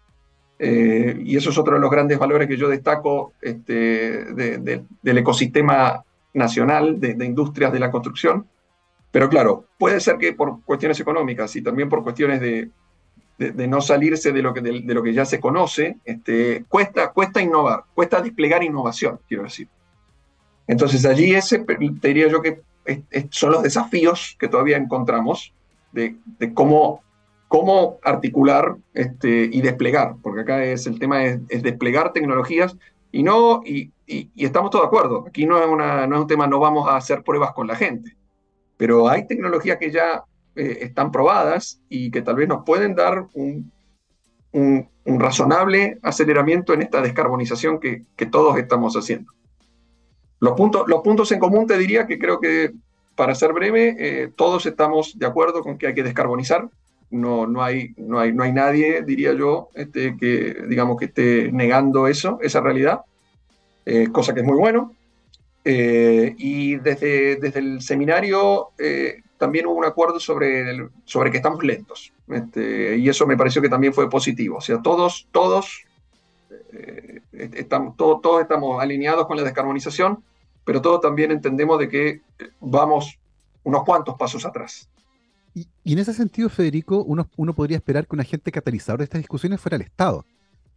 [0.65, 6.05] Eh, y eso es otro de los grandes valores que yo destaco este, del ecosistema
[6.33, 8.47] nacional de, industrias de la construcción.
[9.11, 12.69] Pero claro, puede ser que por cuestiones económicas y también por cuestiones de,
[13.67, 17.83] no salirse de lo que, de, lo que ya se conoce, este, cuesta, cuesta innovar,
[17.93, 19.67] cuesta desplegar innovación, quiero decir.
[20.65, 22.61] Entonces allí ese, te diría yo que
[23.31, 25.53] son los desafíos que todavía encontramos
[25.91, 26.15] de,
[26.53, 27.02] cómo,
[27.53, 32.75] cómo articular este, y desplegar, porque acá es el tema es, desplegar tecnologías
[33.11, 33.91] y no, y,
[34.35, 36.95] estamos todos de acuerdo, aquí no es, una, no es un tema, no vamos a
[36.95, 38.17] hacer pruebas con la gente,
[38.75, 40.23] pero hay tecnologías que ya
[40.55, 43.71] eh, están probadas y que tal vez nos pueden dar un,
[44.51, 49.31] un, razonable aceleramiento en esta descarbonización que, que todos estamos haciendo.
[50.39, 52.71] Los puntos, los puntos en común te diría que creo que,
[53.15, 56.67] para ser breve, eh, todos estamos de acuerdo con que hay que descarbonizar.
[57.13, 61.51] No, no, hay, no, hay, no hay nadie, diría yo, este, que, digamos, que esté
[61.51, 63.01] negando eso, esa realidad,
[63.85, 64.93] eh, cosa que es muy bueno.
[65.65, 68.71] Eh, y desde, desde el seminario
[69.37, 72.11] también hubo un acuerdo sobre, sobre que estamos lentos.
[72.27, 74.57] Este, y eso me pareció que también fue positivo.
[74.57, 75.85] O sea, todos, todos,
[77.31, 80.23] estamos, todos, todos estamos alineados con la descarbonización
[80.65, 82.21] pero todos también entendemos de que
[82.59, 83.19] vamos
[83.63, 84.89] unos cuantos pasos atrás.
[85.53, 89.19] Y, en ese sentido, Federico, uno, uno, podría esperar que un agente catalizador de estas
[89.19, 90.25] discusiones fuera el Estado,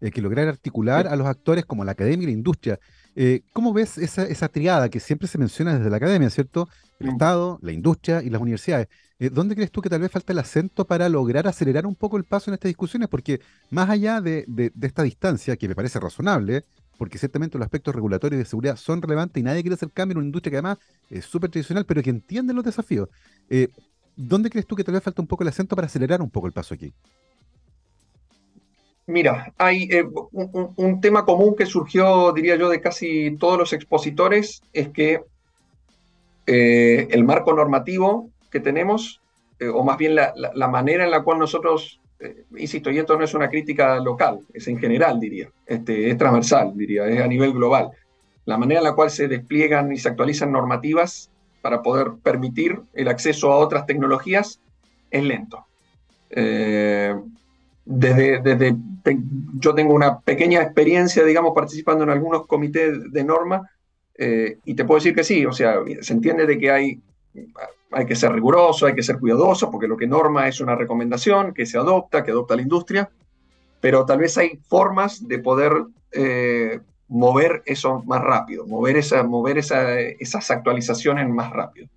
[0.00, 2.78] el que lograra articular a los actores como la academia y la industria.
[3.14, 6.68] Eh, ¿Cómo ves esa, esa, triada que siempre se menciona desde la academia, ¿cierto?
[6.98, 7.10] El mm.
[7.10, 8.88] Estado, la industria y las universidades.
[9.18, 12.18] Eh, ¿Dónde crees tú que tal vez falta el acento para lograr acelerar un poco
[12.18, 13.08] el paso en estas discusiones?
[13.08, 16.64] Porque más allá de, de, de esta distancia, que me parece razonable,
[16.98, 20.18] porque ciertamente los aspectos regulatorios de seguridad son relevantes y nadie quiere hacer cambio en
[20.18, 20.78] una industria que además
[21.10, 23.08] es súper tradicional, pero que entiende los desafíos.
[23.48, 23.68] Eh,
[24.16, 26.46] ¿Dónde crees tú que tal vez falta un poco el acento para acelerar un poco
[26.46, 26.92] el paso aquí?
[29.06, 34.62] Mira, hay eh, un, tema común que surgió, diría yo, de casi todos los expositores,
[34.72, 35.20] es que
[36.46, 39.20] eh, el marco normativo que tenemos,
[39.72, 43.34] o más bien la manera en la cual nosotros eh, insisto, y esto no es
[43.34, 47.90] una crítica local, es en general, diría, este, es transversal, diría, es a nivel global.
[48.46, 51.30] La manera en la cual se despliegan y se actualizan normativas
[51.66, 54.60] para poder permitir el acceso a otras tecnologías
[55.10, 55.66] es lento.
[56.30, 57.12] Eh,
[57.84, 58.76] desde, desde
[59.58, 63.68] yo tengo una pequeña experiencia, digamos, participando en algunos comités de norma,
[64.16, 67.00] eh, y te puedo decir que sí, o sea, se entiende de que hay
[67.90, 71.52] hay que ser riguroso, hay que ser cuidadoso, porque lo que norma es una recomendación
[71.52, 73.10] que se adopta, que adopta la industria,
[73.80, 75.72] pero tal vez hay formas de poder
[76.12, 81.88] eh, mover eso más rápido, mover, esa, mover esas actualizaciones más rápido.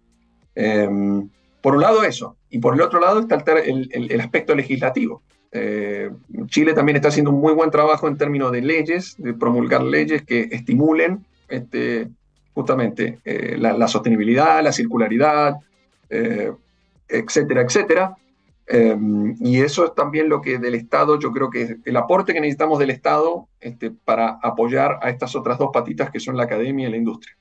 [0.55, 1.29] Em,
[1.61, 5.21] por un lado eso, y por el otro lado está el, aspecto legislativo.
[5.51, 6.11] Eh,
[6.47, 10.21] Chile también está haciendo un muy buen trabajo en términos de leyes, de promulgar leyes
[10.23, 12.07] que estimulen este,
[12.53, 15.55] justamente eh, la, sostenibilidad, la circularidad,
[16.09, 16.51] eh,
[17.07, 18.15] etcétera, etcétera.
[18.71, 22.33] Em, y eso es también lo que del Estado, yo creo que es el aporte
[22.33, 26.43] que necesitamos del Estado este, para apoyar a estas otras dos patitas que son la
[26.43, 27.35] academia y la industria.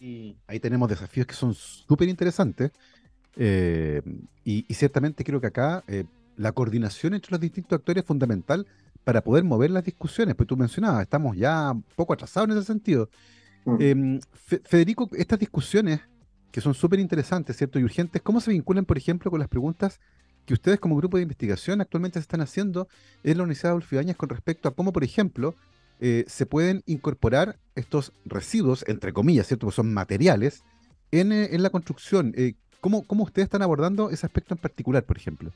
[0.00, 2.70] Y ahí tenemos desafíos que son súper interesantes.
[3.36, 4.00] Eh,
[4.42, 5.84] y, ciertamente creo que acá
[6.36, 8.66] la coordinación entre los distintos actores es fundamental
[9.04, 10.34] para poder mover las discusiones.
[10.34, 13.10] Pues tú mencionabas, estamos ya un poco atrasados en ese sentido.
[13.66, 13.76] Mm.
[13.80, 16.00] Em, Federico, estas discusiones
[16.50, 17.78] que son súper interesantes, ¿cierto?
[17.78, 20.00] Y urgentes, ¿cómo se vinculan, por ejemplo, con las preguntas
[20.46, 22.88] que ustedes como grupo de investigación actualmente se están haciendo
[23.24, 25.54] en la Universidad de Adolfo con respecto a cómo, por ejemplo,
[26.00, 29.66] eh, se pueden incorporar estos residuos, entre comillas, ¿cierto?
[29.66, 30.62] Porque son materiales,
[31.10, 32.32] en, eh, la construcción.
[32.36, 35.52] Eh, ¿cómo, ¿Cómo ustedes están abordando ese aspecto en particular, por ejemplo?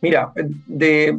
[0.00, 0.32] Mira,
[0.66, 1.18] de,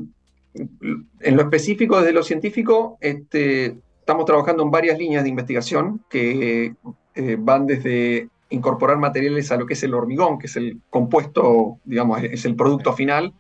[1.19, 6.73] en lo específico, desde lo científico, este, estamos trabajando en varias líneas de investigación que
[7.17, 11.79] eh, van desde incorporar materiales a lo que es el hormigón, que es el compuesto,
[11.83, 13.33] digamos, es el producto final,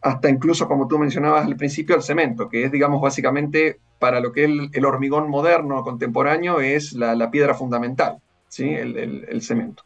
[0.00, 4.32] hasta incluso, como tú mencionabas al principio, el cemento, que es, digamos, básicamente para lo
[4.32, 8.18] que es el, hormigón moderno, contemporáneo, es la, piedra fundamental,
[8.48, 8.70] ¿sí?
[8.70, 9.82] el cemento.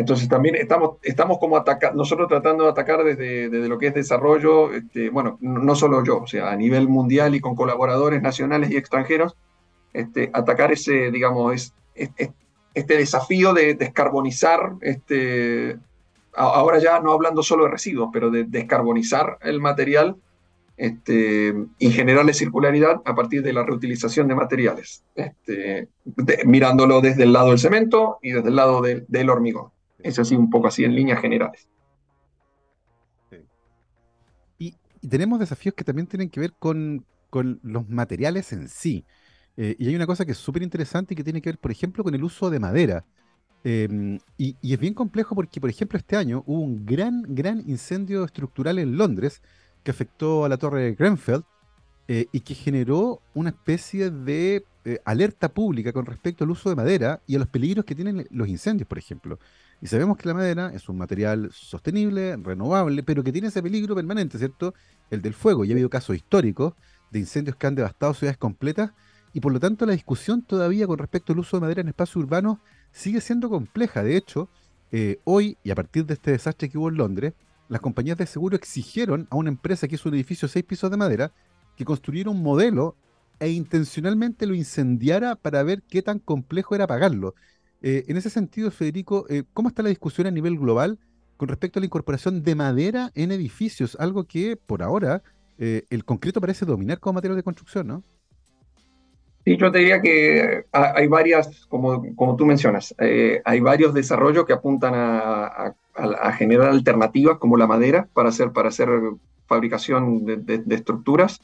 [0.00, 4.72] Entonces también estamos, estamos como atacar, nosotros tratando de atacar desde, lo que es desarrollo,
[4.72, 8.76] este, bueno, no solo yo, o sea, a nivel mundial y con colaboradores nacionales y
[8.76, 9.36] extranjeros,
[9.92, 12.30] este, atacar ese, digamos, es,
[12.74, 15.78] este desafío de descarbonizar, este,
[16.34, 20.16] ahora ya no hablando solo de residuos, pero de descarbonizar el material
[20.76, 25.88] este, y generarle circularidad a partir de la reutilización de materiales, este,
[26.46, 29.70] mirándolo desde el lado del cemento y desde el lado del hormigón.
[29.98, 31.68] Es así, un poco así en líneas generales.
[34.58, 34.74] y
[35.06, 39.04] tenemos desafíos que también tienen que ver con, con los materiales en sí.
[39.56, 41.70] Eh, y hay una cosa que es súper interesante y que tiene que ver, por
[41.70, 43.04] ejemplo, con el uso de madera.
[43.62, 48.24] Em, y, es bien complejo porque, por ejemplo, este año hubo un gran, gran incendio
[48.24, 49.42] estructural en Londres
[49.82, 51.42] que afectó a la torre de Grenfell
[52.08, 56.76] eh, y que generó una especie de eh, alerta pública con respecto al uso de
[56.76, 59.38] madera y a los peligros que tienen los incendios, por ejemplo.
[59.82, 63.94] Y sabemos que la madera es un material sostenible, renovable, pero que tiene ese peligro
[63.94, 64.74] permanente, ¿cierto?
[65.10, 65.64] El del fuego.
[65.64, 66.74] Y ha habido casos históricos
[67.10, 68.92] de incendios que han devastado ciudades completas
[69.32, 72.16] y por lo tanto la discusión todavía con respecto al uso de madera en espacios
[72.16, 72.58] urbanos
[72.92, 74.02] sigue siendo compleja.
[74.02, 74.48] De hecho,
[74.90, 77.34] eh, hoy y a partir de este desastre que hubo en Londres,
[77.68, 80.90] las compañías de seguro exigieron a una empresa que hizo un edificio de seis pisos
[80.90, 81.32] de madera
[81.76, 82.96] que construyera un modelo
[83.38, 87.34] e intencionalmente lo incendiara para ver qué tan complejo era pagarlo.
[87.82, 90.98] Eh, en ese sentido, Federico, eh, ¿cómo está la discusión a nivel global
[91.36, 93.96] con respecto a la incorporación de madera en edificios?
[93.98, 95.22] Algo que por ahora
[95.58, 98.02] el concreto parece dominar como material de construcción, ¿no?
[99.50, 102.94] Sí, yo te diría que hay varias, como, como tú mencionas,
[103.44, 105.74] hay varios desarrollos que apuntan a,
[106.38, 108.88] generar alternativas como la madera para hacer, para hacer
[109.46, 111.40] fabricación de estructuras.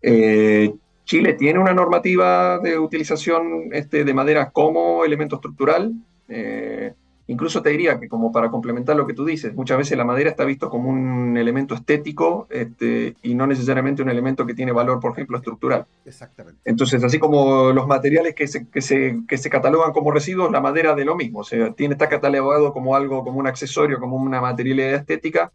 [0.00, 0.72] Eh,
[1.04, 5.92] Chile tiene una normativa de utilización este, de madera como elemento estructural.
[6.28, 6.94] Eh,
[7.28, 10.30] Incluso te diría que como para complementar lo que tú dices, muchas veces la madera
[10.30, 15.00] está visto como un elemento estético este, y no necesariamente un elemento que tiene valor,
[15.00, 15.86] por ejemplo, estructural.
[16.04, 16.60] Exactamente.
[16.64, 20.60] Entonces, así como los materiales que se, que se, que se catalogan como residuos, la
[20.60, 21.40] madera de lo mismo.
[21.40, 25.50] O sea, tiene, está catalogado como algo, como un accesorio, como una materialidad estética,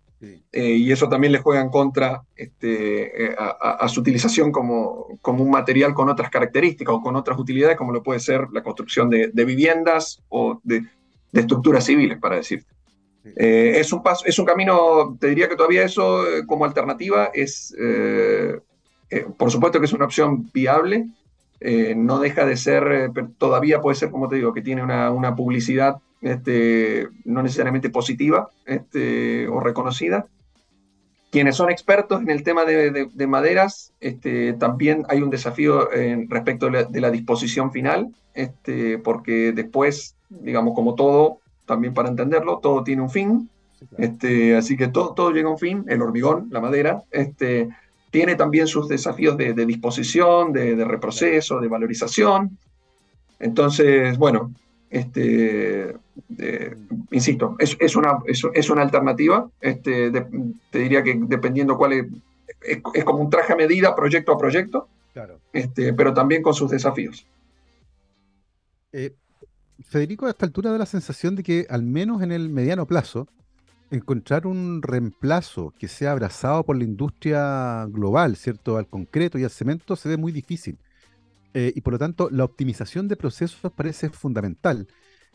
[0.51, 5.43] eh, y eso también le juega en contra este, eh, a, su utilización como, como
[5.43, 9.09] un material con otras características o con otras utilidades, como lo puede ser la construcción
[9.09, 10.84] de, de viviendas o de
[11.32, 12.72] de estructuras civiles, para decirte.
[13.24, 17.30] Eh, es, un paso, es un camino, te diría que todavía eso eh, como alternativa
[17.34, 18.60] es, eh,
[19.38, 21.08] por supuesto que es una opción viable,
[21.96, 25.98] no deja de ser, todavía puede ser, como te digo, que tiene una, una publicidad
[26.20, 30.26] este, no necesariamente positiva este, o reconocida.
[31.30, 35.88] Quienes son expertos en el tema de, de, maderas, este, también hay un desafío
[36.30, 42.10] respecto de la, de la, disposición final, este, porque después digamos, como todo, también para
[42.10, 43.50] entenderlo, todo tiene un fin.
[43.98, 47.70] Este, así que todo, todo llega a un fin, el hormigón, la madera, este,
[48.12, 52.58] tiene también sus desafíos de, disposición, de, reproceso, de valorización.
[53.40, 54.54] Entonces, bueno,
[54.90, 55.96] este,
[57.10, 59.50] insisto, es, es, una, es, una alternativa.
[59.60, 62.06] Este, te diría que dependiendo cuál es,
[62.62, 65.40] es, como un traje a medida, proyecto a proyecto, claro.
[65.54, 67.26] este, pero también con sus desafíos.
[68.92, 69.14] Eh,
[69.84, 73.28] Federico, a esta altura da la sensación de que, al menos en el mediano plazo,
[73.92, 78.78] encontrar un reemplazo que sea abrazado por la industria global, ¿cierto?
[78.78, 80.78] Al concreto y al cemento se ve muy difícil.
[81.54, 84.88] Eh, y por lo tanto, la optimización de procesos parece fundamental.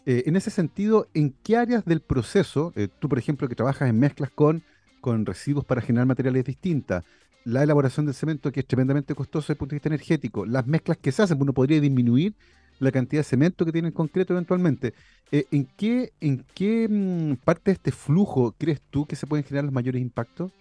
[0.07, 3.89] Eh, en ese sentido, ¿en qué áreas del proceso, eh, tú por ejemplo que trabajas
[3.91, 4.63] en mezclas con,
[5.01, 7.05] con residuos para generar materiales distintas,
[7.45, 10.67] la elaboración del cemento que es tremendamente costoso desde el punto de vista energético, las
[10.67, 12.35] mezclas que se hacen, uno podría disminuir
[12.79, 14.95] la cantidad de cemento que tiene en concreto eventualmente.
[15.33, 19.45] Eh, ¿En qué, en qué mm, parte de este flujo crees tú que se pueden
[19.45, 20.53] generar los mayores impactos?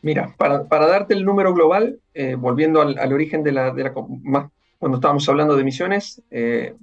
[0.00, 3.92] Mira, para, darte el número global, eh, volviendo al, origen de la, de la,
[4.22, 4.46] más
[4.78, 6.74] cuando estábamos hablando de emisiones, eh,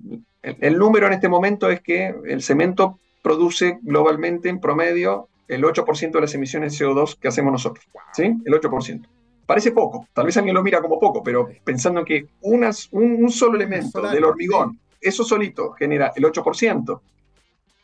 [0.42, 6.12] el, número en este momento es que el cemento produce globalmente en promedio el 8%
[6.12, 7.88] de las emisiones de CO2 que hacemos nosotros.
[8.14, 8.36] ¿Sí?
[8.46, 9.08] El 8%.
[9.46, 13.56] Parece poco, tal vez alguien lo mira como poco, pero pensando que unas, un, solo
[13.56, 17.00] elemento del hormigón, eso solito genera el 8%,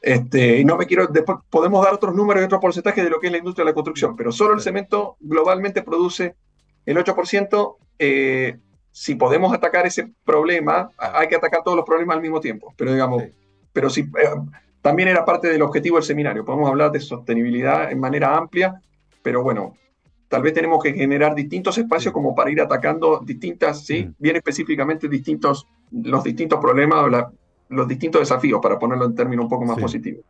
[0.02, 3.20] este, y no me quiero, después podemos dar otros números y otros porcentajes de lo
[3.20, 6.36] que es la industria de la construcción, pero solo el cemento globalmente produce
[6.86, 7.76] el 8%.
[8.00, 8.58] Eh,
[8.92, 12.92] si podemos atacar ese problema, hay que atacar todos los problemas al mismo tiempo, pero
[12.92, 13.24] digamos,
[13.72, 14.08] pero si, eh,
[14.82, 18.82] también era parte del objetivo del seminario, podemos hablar de sostenibilidad en manera amplia,
[19.22, 19.76] pero bueno,
[20.32, 24.06] tal vez tenemos que generar distintos espacios como para ir atacando distintas, ¿sí?
[24.06, 24.16] Mm.
[24.18, 27.28] bien específicamente distintos, los distintos problemas,
[27.68, 30.24] los distintos desafíos, para ponerlo en términos un poco más positivos.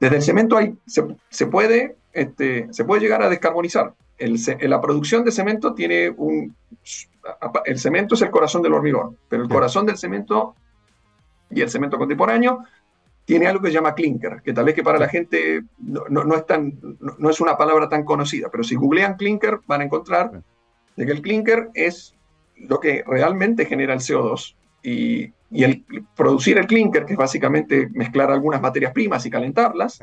[0.00, 3.94] Desde el cemento hay, se, puede, este, se puede llegar a descarbonizar.
[4.18, 6.56] El, la producción de cemento tiene un...
[7.66, 10.56] El cemento es el corazón del hormigón, pero el corazón del cemento
[11.50, 12.64] y el cemento contemporáneo
[13.30, 16.46] tiene algo que se llama clinker, que tal vez que para la gente no, es,
[16.46, 20.42] tan, no, es una palabra tan conocida, pero si googlean clinker van a encontrar
[20.96, 22.16] de que el clinker es
[22.56, 25.84] lo que realmente genera el CO2 y, el
[26.16, 30.00] producir el clinker, que es básicamente mezclar algunas materias primas y calentarlas,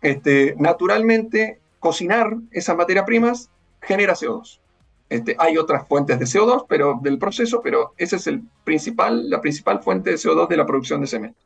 [0.00, 3.50] este, naturalmente cocinar esas materias primas
[3.82, 4.60] genera CO2.
[5.08, 9.40] Este, hay otras fuentes de CO2 pero, del proceso, pero esa es el principal, la
[9.40, 11.43] principal fuente de CO2 de la producción de cemento.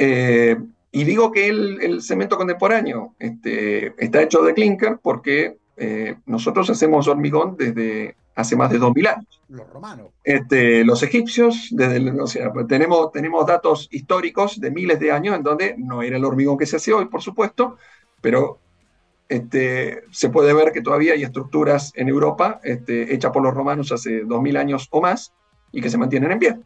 [0.00, 0.56] Eh,
[0.92, 7.08] y digo que el, cemento contemporáneo este, está hecho de clinker porque eh, nosotros hacemos
[7.08, 9.42] hormigón desde hace más de 2000 años.
[9.48, 10.10] Los romanos.
[10.22, 15.42] Este, los egipcios, desde o sea, tenemos, tenemos datos históricos de miles de años en
[15.42, 17.76] donde no era el hormigón que se hace hoy, por supuesto,
[18.20, 18.60] pero
[19.28, 23.90] este, se puede ver que todavía hay estructuras en Europa este, hechas por los romanos
[23.90, 25.32] hace 2000 años o más
[25.72, 26.56] y que se mantienen en pie.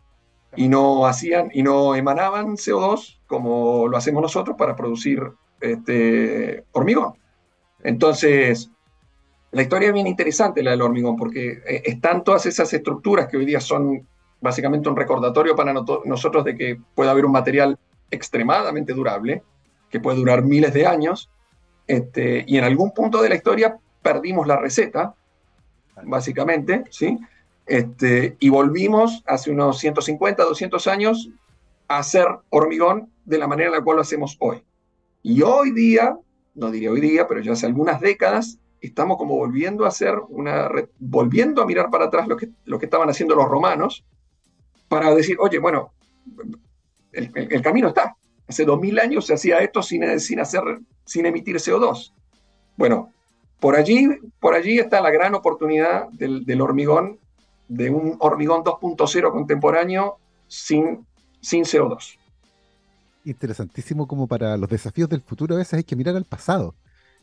[0.57, 5.23] Y no hacían y no emanaban CO2 como lo hacemos nosotros para producir
[5.61, 7.15] este, hormigón.
[7.83, 8.71] Entonces,
[9.53, 13.37] la historia es bien interesante la del hormigón, porque eh, están todas esas estructuras que
[13.37, 14.07] hoy día son
[14.41, 17.79] básicamente un recordatorio para nosotros de que puede haber un material
[18.11, 19.43] extremadamente durable,
[19.89, 21.31] que puede durar miles de años,
[21.87, 25.15] este, y en algún punto de la historia perdimos la receta,
[26.05, 27.19] básicamente, ¿sí?
[27.67, 31.31] Este, y volvimos hace unos 150, 200 años
[31.89, 34.63] a hacer hormigón de la manera en la cual lo hacemos hoy.
[35.23, 36.19] Y hoy día,
[36.55, 40.69] no diría hoy día, pero ya hace algunas décadas, estamos como volviendo a hacer una,
[40.99, 44.05] volviendo a mirar para atrás lo que, lo que estaban haciendo los romanos,
[44.89, 45.93] para decir, oye, bueno,
[47.13, 48.17] el camino está,
[48.53, 50.63] Hace 2000 años se hacía esto sin, sin, hacer,
[51.07, 52.13] sin emitir CO2.
[52.77, 53.11] Bueno,
[53.61, 54.09] por allí,
[54.41, 57.19] por allí está la gran oportunidad del, hormigón,
[57.73, 61.07] de un hormigón 2.0 contemporáneo sin,
[61.41, 62.19] sin CO2.
[63.25, 66.75] Interesantísimo como para los desafíos del futuro a veces hay que mirar al pasado.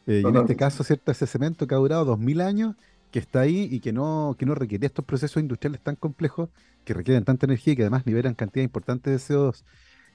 [0.07, 1.11] Eh, y en este caso, ¿cierto?
[1.11, 2.75] Ese cemento que ha durado 2000 años,
[3.11, 6.49] que está ahí y que no, que no requiere estos procesos industriales tan complejos,
[6.83, 9.63] que requieren tanta energía y que además liberan cantidades importantes de CO2.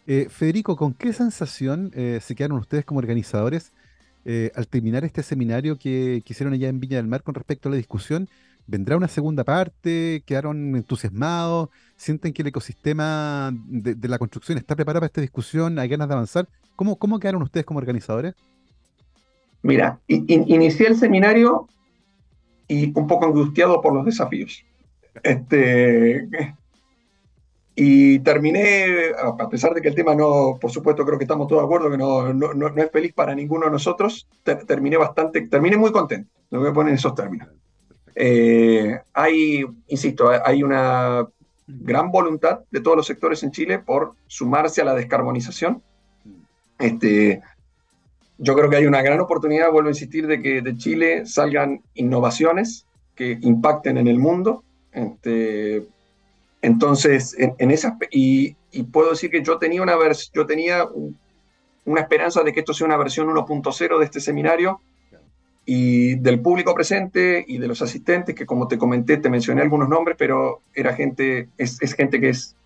[0.06, 3.72] Eh, Federico, ¿con qué sensación eh, se quedaron ustedes como organizadores
[4.56, 7.76] al terminar este seminario que, hicieron allá en Viña del Mar con respecto a la
[7.76, 8.26] discusión?
[8.66, 10.22] ¿Vendrá una segunda parte?
[10.24, 11.68] ¿Quedaron entusiasmados?
[11.96, 15.78] ¿Sienten que el ecosistema de, la construcción está preparado para esta discusión?
[15.78, 16.48] ¿Hay ganas de avanzar?
[16.74, 18.34] ¿Cómo, cómo quedaron ustedes como organizadores?
[19.62, 21.68] Mira, inicié el seminario
[22.66, 24.64] y un poco angustiado por los desafíos.
[25.22, 26.28] Este,
[27.76, 31.62] y terminé, a pesar de que el tema no, por supuesto, creo que estamos todos
[31.62, 34.28] de acuerdo que no, no, no es feliz para ninguno de nosotros,
[34.66, 37.48] terminé bastante, terminé muy contento, lo voy a poner en esos términos.
[38.14, 41.26] Eh, hay, insisto, hay una
[41.66, 45.82] gran voluntad de todos los sectores en Chile por sumarse a la descarbonización.
[46.78, 47.42] Este,
[48.38, 51.82] yo creo que hay una gran oportunidad, vuelvo a insistir, de que de Chile salgan
[51.94, 54.64] innovaciones que impacten en el mundo.
[54.92, 55.86] Este,
[56.62, 58.56] entonces, en, esa, y,
[58.92, 59.94] puedo decir que yo tenía, una
[60.32, 60.88] yo tenía
[61.84, 64.80] una esperanza de que esto sea una versión 1.0 de este seminario
[65.66, 69.88] y del público presente y de los asistentes, que como te comenté, te mencioné algunos
[69.88, 72.56] nombres, pero era gente, es, gente que es,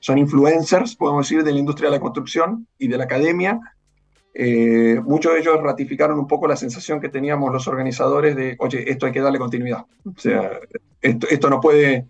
[0.00, 3.60] son influencers, podemos decir, de la industria de la construcción y de la academia.
[4.32, 8.90] Eh, muchos de ellos ratificaron un poco la sensación que teníamos los organizadores de, oye,
[8.90, 9.84] esto hay que darle continuidad.
[10.04, 10.58] O sea,
[11.00, 12.06] esto, esto no puede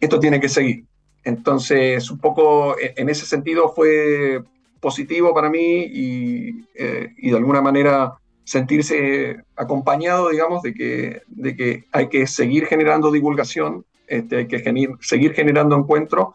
[0.00, 0.84] esto tiene que seguir.
[1.24, 4.42] Entonces, un poco e, en ese sentido fue
[4.80, 8.14] positivo para mí y, eh, y, de alguna manera
[8.46, 14.62] sentirse acompañado, digamos, de que, de que hay que seguir generando divulgación, este, hay que
[15.00, 16.28] seguir generando encuentros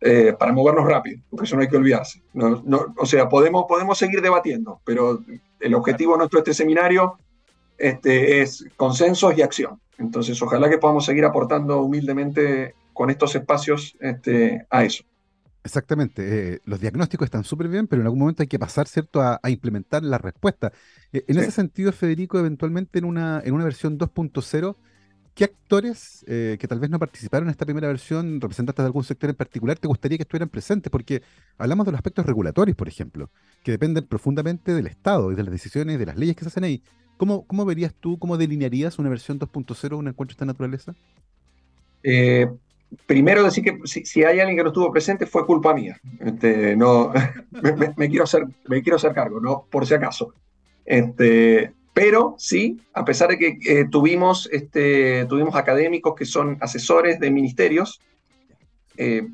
[0.00, 2.20] eh, para movernos rápido, porque eso no hay que olvidarse.
[2.32, 2.64] No,
[2.96, 5.20] o sea, podemos, podemos seguir debatiendo, pero
[5.60, 7.16] el objetivo nuestro de este seminario
[7.78, 9.80] este, es consensos y acción.
[9.98, 15.04] Entonces, ojalá que podamos seguir aportando humildemente con estos espacios este, a eso.
[15.62, 16.54] Exactamente.
[16.54, 19.38] Eh, los diagnósticos están súper bien, pero en algún momento hay que pasar, ¿cierto?, a,
[19.48, 20.72] implementar la respuesta.
[21.12, 24.76] Eh, en ese sentido, Federico, eventualmente en una, en una versión 2.0,
[25.34, 29.04] ¿qué actores eh, que tal vez no participaron en esta primera versión, representantes de algún
[29.04, 30.90] sector en particular, te gustaría que estuvieran presentes?
[30.90, 31.22] Porque
[31.58, 33.30] hablamos de los aspectos regulatorios, por ejemplo,
[33.62, 36.64] que dependen profundamente del Estado y de las decisiones, de las leyes que se hacen
[36.64, 36.82] ahí.
[37.18, 40.94] ¿Cómo, cómo verías tú, cómo delinearías una versión 2.0 de un encuentro de esta naturaleza?
[42.02, 42.48] Eh,
[43.06, 46.00] primero decir que si, hay alguien que no estuvo presente fue culpa mía.
[46.18, 47.12] Este, no,
[47.96, 49.66] me, quiero hacer, me quiero hacer cargo, ¿no?
[49.70, 50.34] por si acaso.
[50.84, 57.20] Este, pero sí, a pesar de que eh, tuvimos, este, tuvimos académicos que son asesores
[57.20, 58.00] de ministerios,
[58.96, 59.26] eh,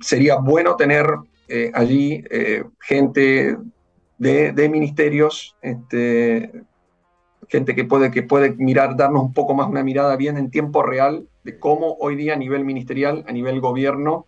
[0.00, 1.06] sería bueno tener
[1.72, 2.22] allí
[2.78, 3.56] gente
[4.18, 6.52] de, de ministerios este,
[7.48, 10.82] gente que puede, que puede mirar, darnos un poco más una mirada bien en tiempo
[10.82, 14.26] real de cómo hoy día a nivel ministerial, a nivel gobierno,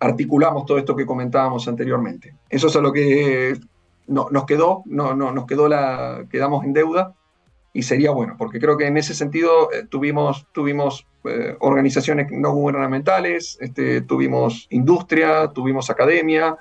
[0.00, 2.34] articulamos todo esto que comentábamos anteriormente.
[2.48, 3.58] Eso es a lo que
[4.06, 7.14] no, nos quedó, no, no, nos quedó la, quedamos en deuda
[7.72, 12.52] y sería bueno, porque creo que en ese sentido eh, tuvimos, tuvimos eh, organizaciones no
[12.52, 16.56] gubernamentales, este, tuvimos industria, tuvimos academia,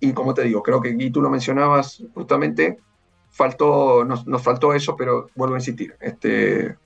[0.00, 2.78] y como te digo, creo que, y tú lo mencionabas justamente,
[3.30, 6.76] faltó, nos, nos faltó eso, pero vuelvo a insistir, este,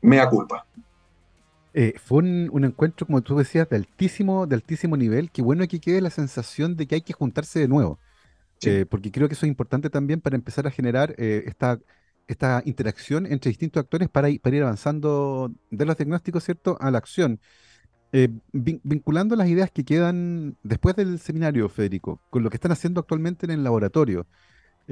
[0.00, 0.66] mea culpa.
[1.74, 5.30] Eh, fue un, un encuentro, como tú decías, de altísimo, de altísimo nivel.
[5.30, 7.98] Qué bueno que quede la sensación de que hay que juntarse de nuevo.
[8.58, 8.70] Sí.
[8.70, 11.78] Eh, porque creo que eso es importante también para empezar a generar eh, esta,
[12.28, 16.90] esta interacción entre distintos actores para, ir- para ir avanzando de los diagnósticos, ¿cierto?, a
[16.90, 17.40] la acción.
[18.12, 23.00] Vin- vinculando las ideas que quedan después del seminario, Federico, con lo que están haciendo
[23.00, 24.26] actualmente en el laboratorio,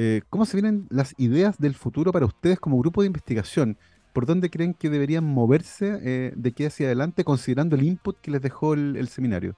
[0.02, 3.76] eh, ¿cómo se vienen las ideas del futuro para ustedes como grupo de investigación?
[4.14, 8.30] ¿Por dónde creen que deberían moverse eh, de aquí hacia adelante, considerando el input que
[8.30, 9.56] les dejó el, seminario?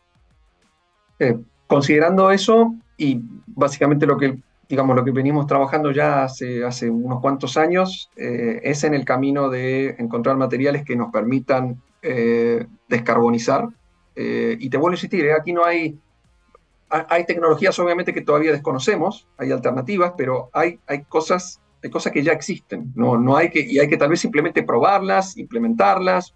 [1.21, 1.39] Eh,
[1.69, 4.37] considerando eso y básicamente lo que,
[4.69, 9.49] digamos, lo que venimos trabajando ya hace, hace unos cuantos años, es en el camino
[9.49, 11.81] de encontrar materiales que nos permitan
[12.89, 13.69] descarbonizar.
[14.17, 16.12] Y te vuelvo a insistir, aquí no hay, ha-
[16.93, 22.23] hay tecnologías obviamente que todavía desconocemos, hay alternativas, pero hay, hay cosas, hay cosas que
[22.23, 26.35] ya existen, no, no hay que, y hay que tal vez simplemente probarlas, implementarlas,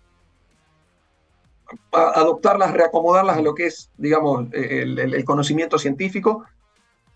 [1.93, 6.45] adoptarlas, reacomodarlas a lo que es, digamos, el, conocimiento científico,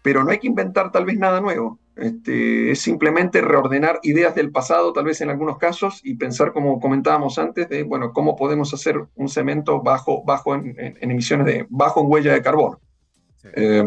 [0.03, 1.79] pero no hay que inventar tal vez nada nuevo.
[1.97, 6.81] Este, es simplemente reordenar ideas del pasado, tal vez en algunos casos, y pensar, como
[6.81, 12.01] comentábamos antes, de, bueno, cómo podemos hacer un cemento bajo, bajo en emisiones de, bajo
[12.01, 12.81] en huella de carbono.
[13.55, 13.85] Eh,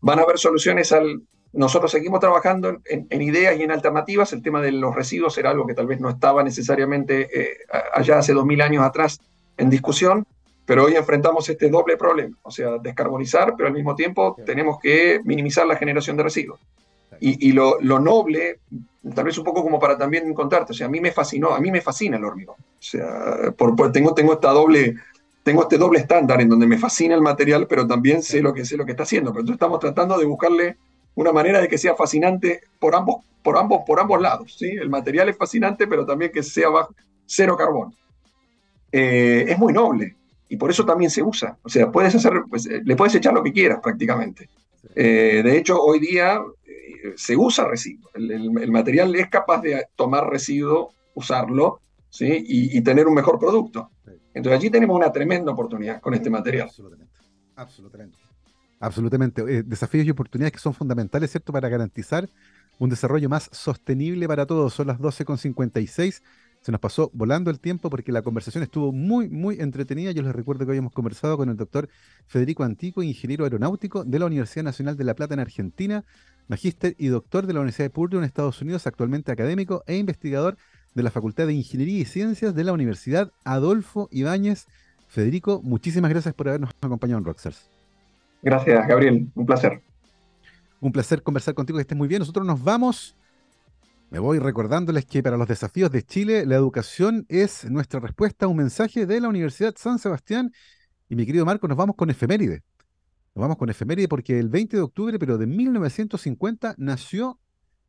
[0.00, 1.22] van a haber soluciones al...
[1.52, 4.32] Nosotros seguimos trabajando en, en- ideas y en alternativas.
[4.32, 7.58] El tema de los residuos era algo que tal vez no estaba necesariamente eh,
[7.94, 9.20] allá hace 2000 años atrás
[9.56, 10.26] en discusión,
[10.66, 15.20] pero hoy enfrentamos este doble problema, o sea, descarbonizar, pero al mismo tiempo tenemos que
[15.24, 16.58] minimizar la generación de residuos.
[17.20, 18.58] Y, y lo, lo noble,
[19.14, 21.60] tal vez un poco como para también contarte, o sea, a mí me fascinó, a
[21.60, 22.56] mí me fascina el hormigón.
[22.58, 24.96] O sea, por, por- tengo, tengo esta doble,
[25.44, 28.64] tengo este doble estándar en donde me fascina el material, pero también sé lo que
[28.64, 29.30] sé lo que está haciendo.
[29.30, 30.78] Pero entonces estamos tratando de buscarle
[31.14, 34.56] una manera de que sea fascinante por ambos, por ambos, por ambos lados.
[34.58, 34.70] ¿sí?
[34.70, 36.94] El material es fascinante, pero también que sea bajo,
[37.26, 37.92] cero carbono.
[38.90, 40.16] Eh, es muy noble
[40.48, 41.58] y por eso también se usa.
[41.62, 44.48] O sea, puedes hacer, pues, eh, le puedes echar lo que quieras prácticamente.
[44.96, 46.40] Eh, de hecho, hoy día
[47.16, 48.08] se usa residuo.
[48.14, 52.44] El, material es capaz de tomar residuo, usarlo, ¿sí?
[52.48, 53.90] y tener un mejor producto.
[54.34, 56.66] Entonces allí tenemos una tremenda oportunidad con este material.
[56.68, 57.14] Absolutamente.
[57.56, 58.18] Absolutamente.
[58.80, 59.42] Absolutamente.
[59.42, 62.28] Eh, desafíos y oportunidades que son fundamentales, ¿cierto?, para garantizar
[62.78, 64.74] un desarrollo más sostenible para todos.
[64.74, 66.22] Son las 12.56.
[66.60, 70.10] Se nos pasó volando el tiempo porque la conversación estuvo muy, muy entretenida.
[70.12, 71.88] Yo les recuerdo que hoy hemos conversado con el doctor
[72.26, 76.04] Federico Antico, ingeniero aeronáutico de la Universidad Nacional de La Plata en Argentina,
[76.48, 80.56] magíster y doctor de la Universidad de Purdue en Estados Unidos, actualmente académico e investigador
[80.94, 84.66] de la Facultad de Ingeniería y Ciencias de la Universidad Adolfo Ibáñez.
[85.08, 87.68] Federico, muchísimas gracias por habernos acompañado en Rockstars.
[88.42, 89.28] Gracias, Gabriel.
[89.34, 89.82] Un placer.
[90.80, 92.20] Un placer conversar contigo, que estés muy bien.
[92.20, 93.16] Nosotros nos vamos.
[94.10, 98.48] Me voy recordándoles que para los desafíos de Chile, la educación es nuestra respuesta a
[98.48, 100.52] un mensaje de la Universidad San Sebastián.
[101.08, 102.62] Y mi querido Marco, nos vamos con efeméride.
[103.34, 107.40] Nos vamos con efeméride porque el 20 de octubre, pero de 1950, nació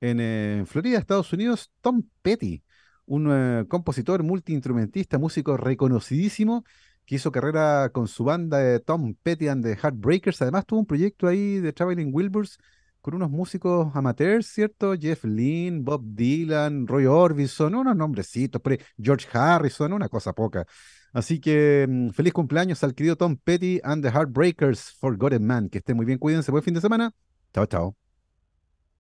[0.01, 2.64] en eh, Florida, Estados Unidos, Tom Petty,
[3.06, 6.64] un eh, compositor, multiinstrumentista, músico reconocidísimo,
[7.06, 10.41] que hizo carrera con su banda de Tom Petty and the Heartbreakers.
[10.41, 12.58] Además, tuvo un proyecto ahí de Traveling Wilburys
[13.01, 14.95] con unos músicos amateurs, ¿cierto?
[14.99, 18.60] Jeff Lynne, Bob Dylan, Roy Orbison, unos nombrecitos,
[18.99, 20.66] George Harrison, una cosa poca.
[21.14, 25.70] Así que mm, feliz cumpleaños al querido Tom Petty and the Heartbreakers, Forgotten Man.
[25.70, 27.12] Que esté muy bien, cuídense, buen fin de semana.
[27.53, 28.05] Chao, chao.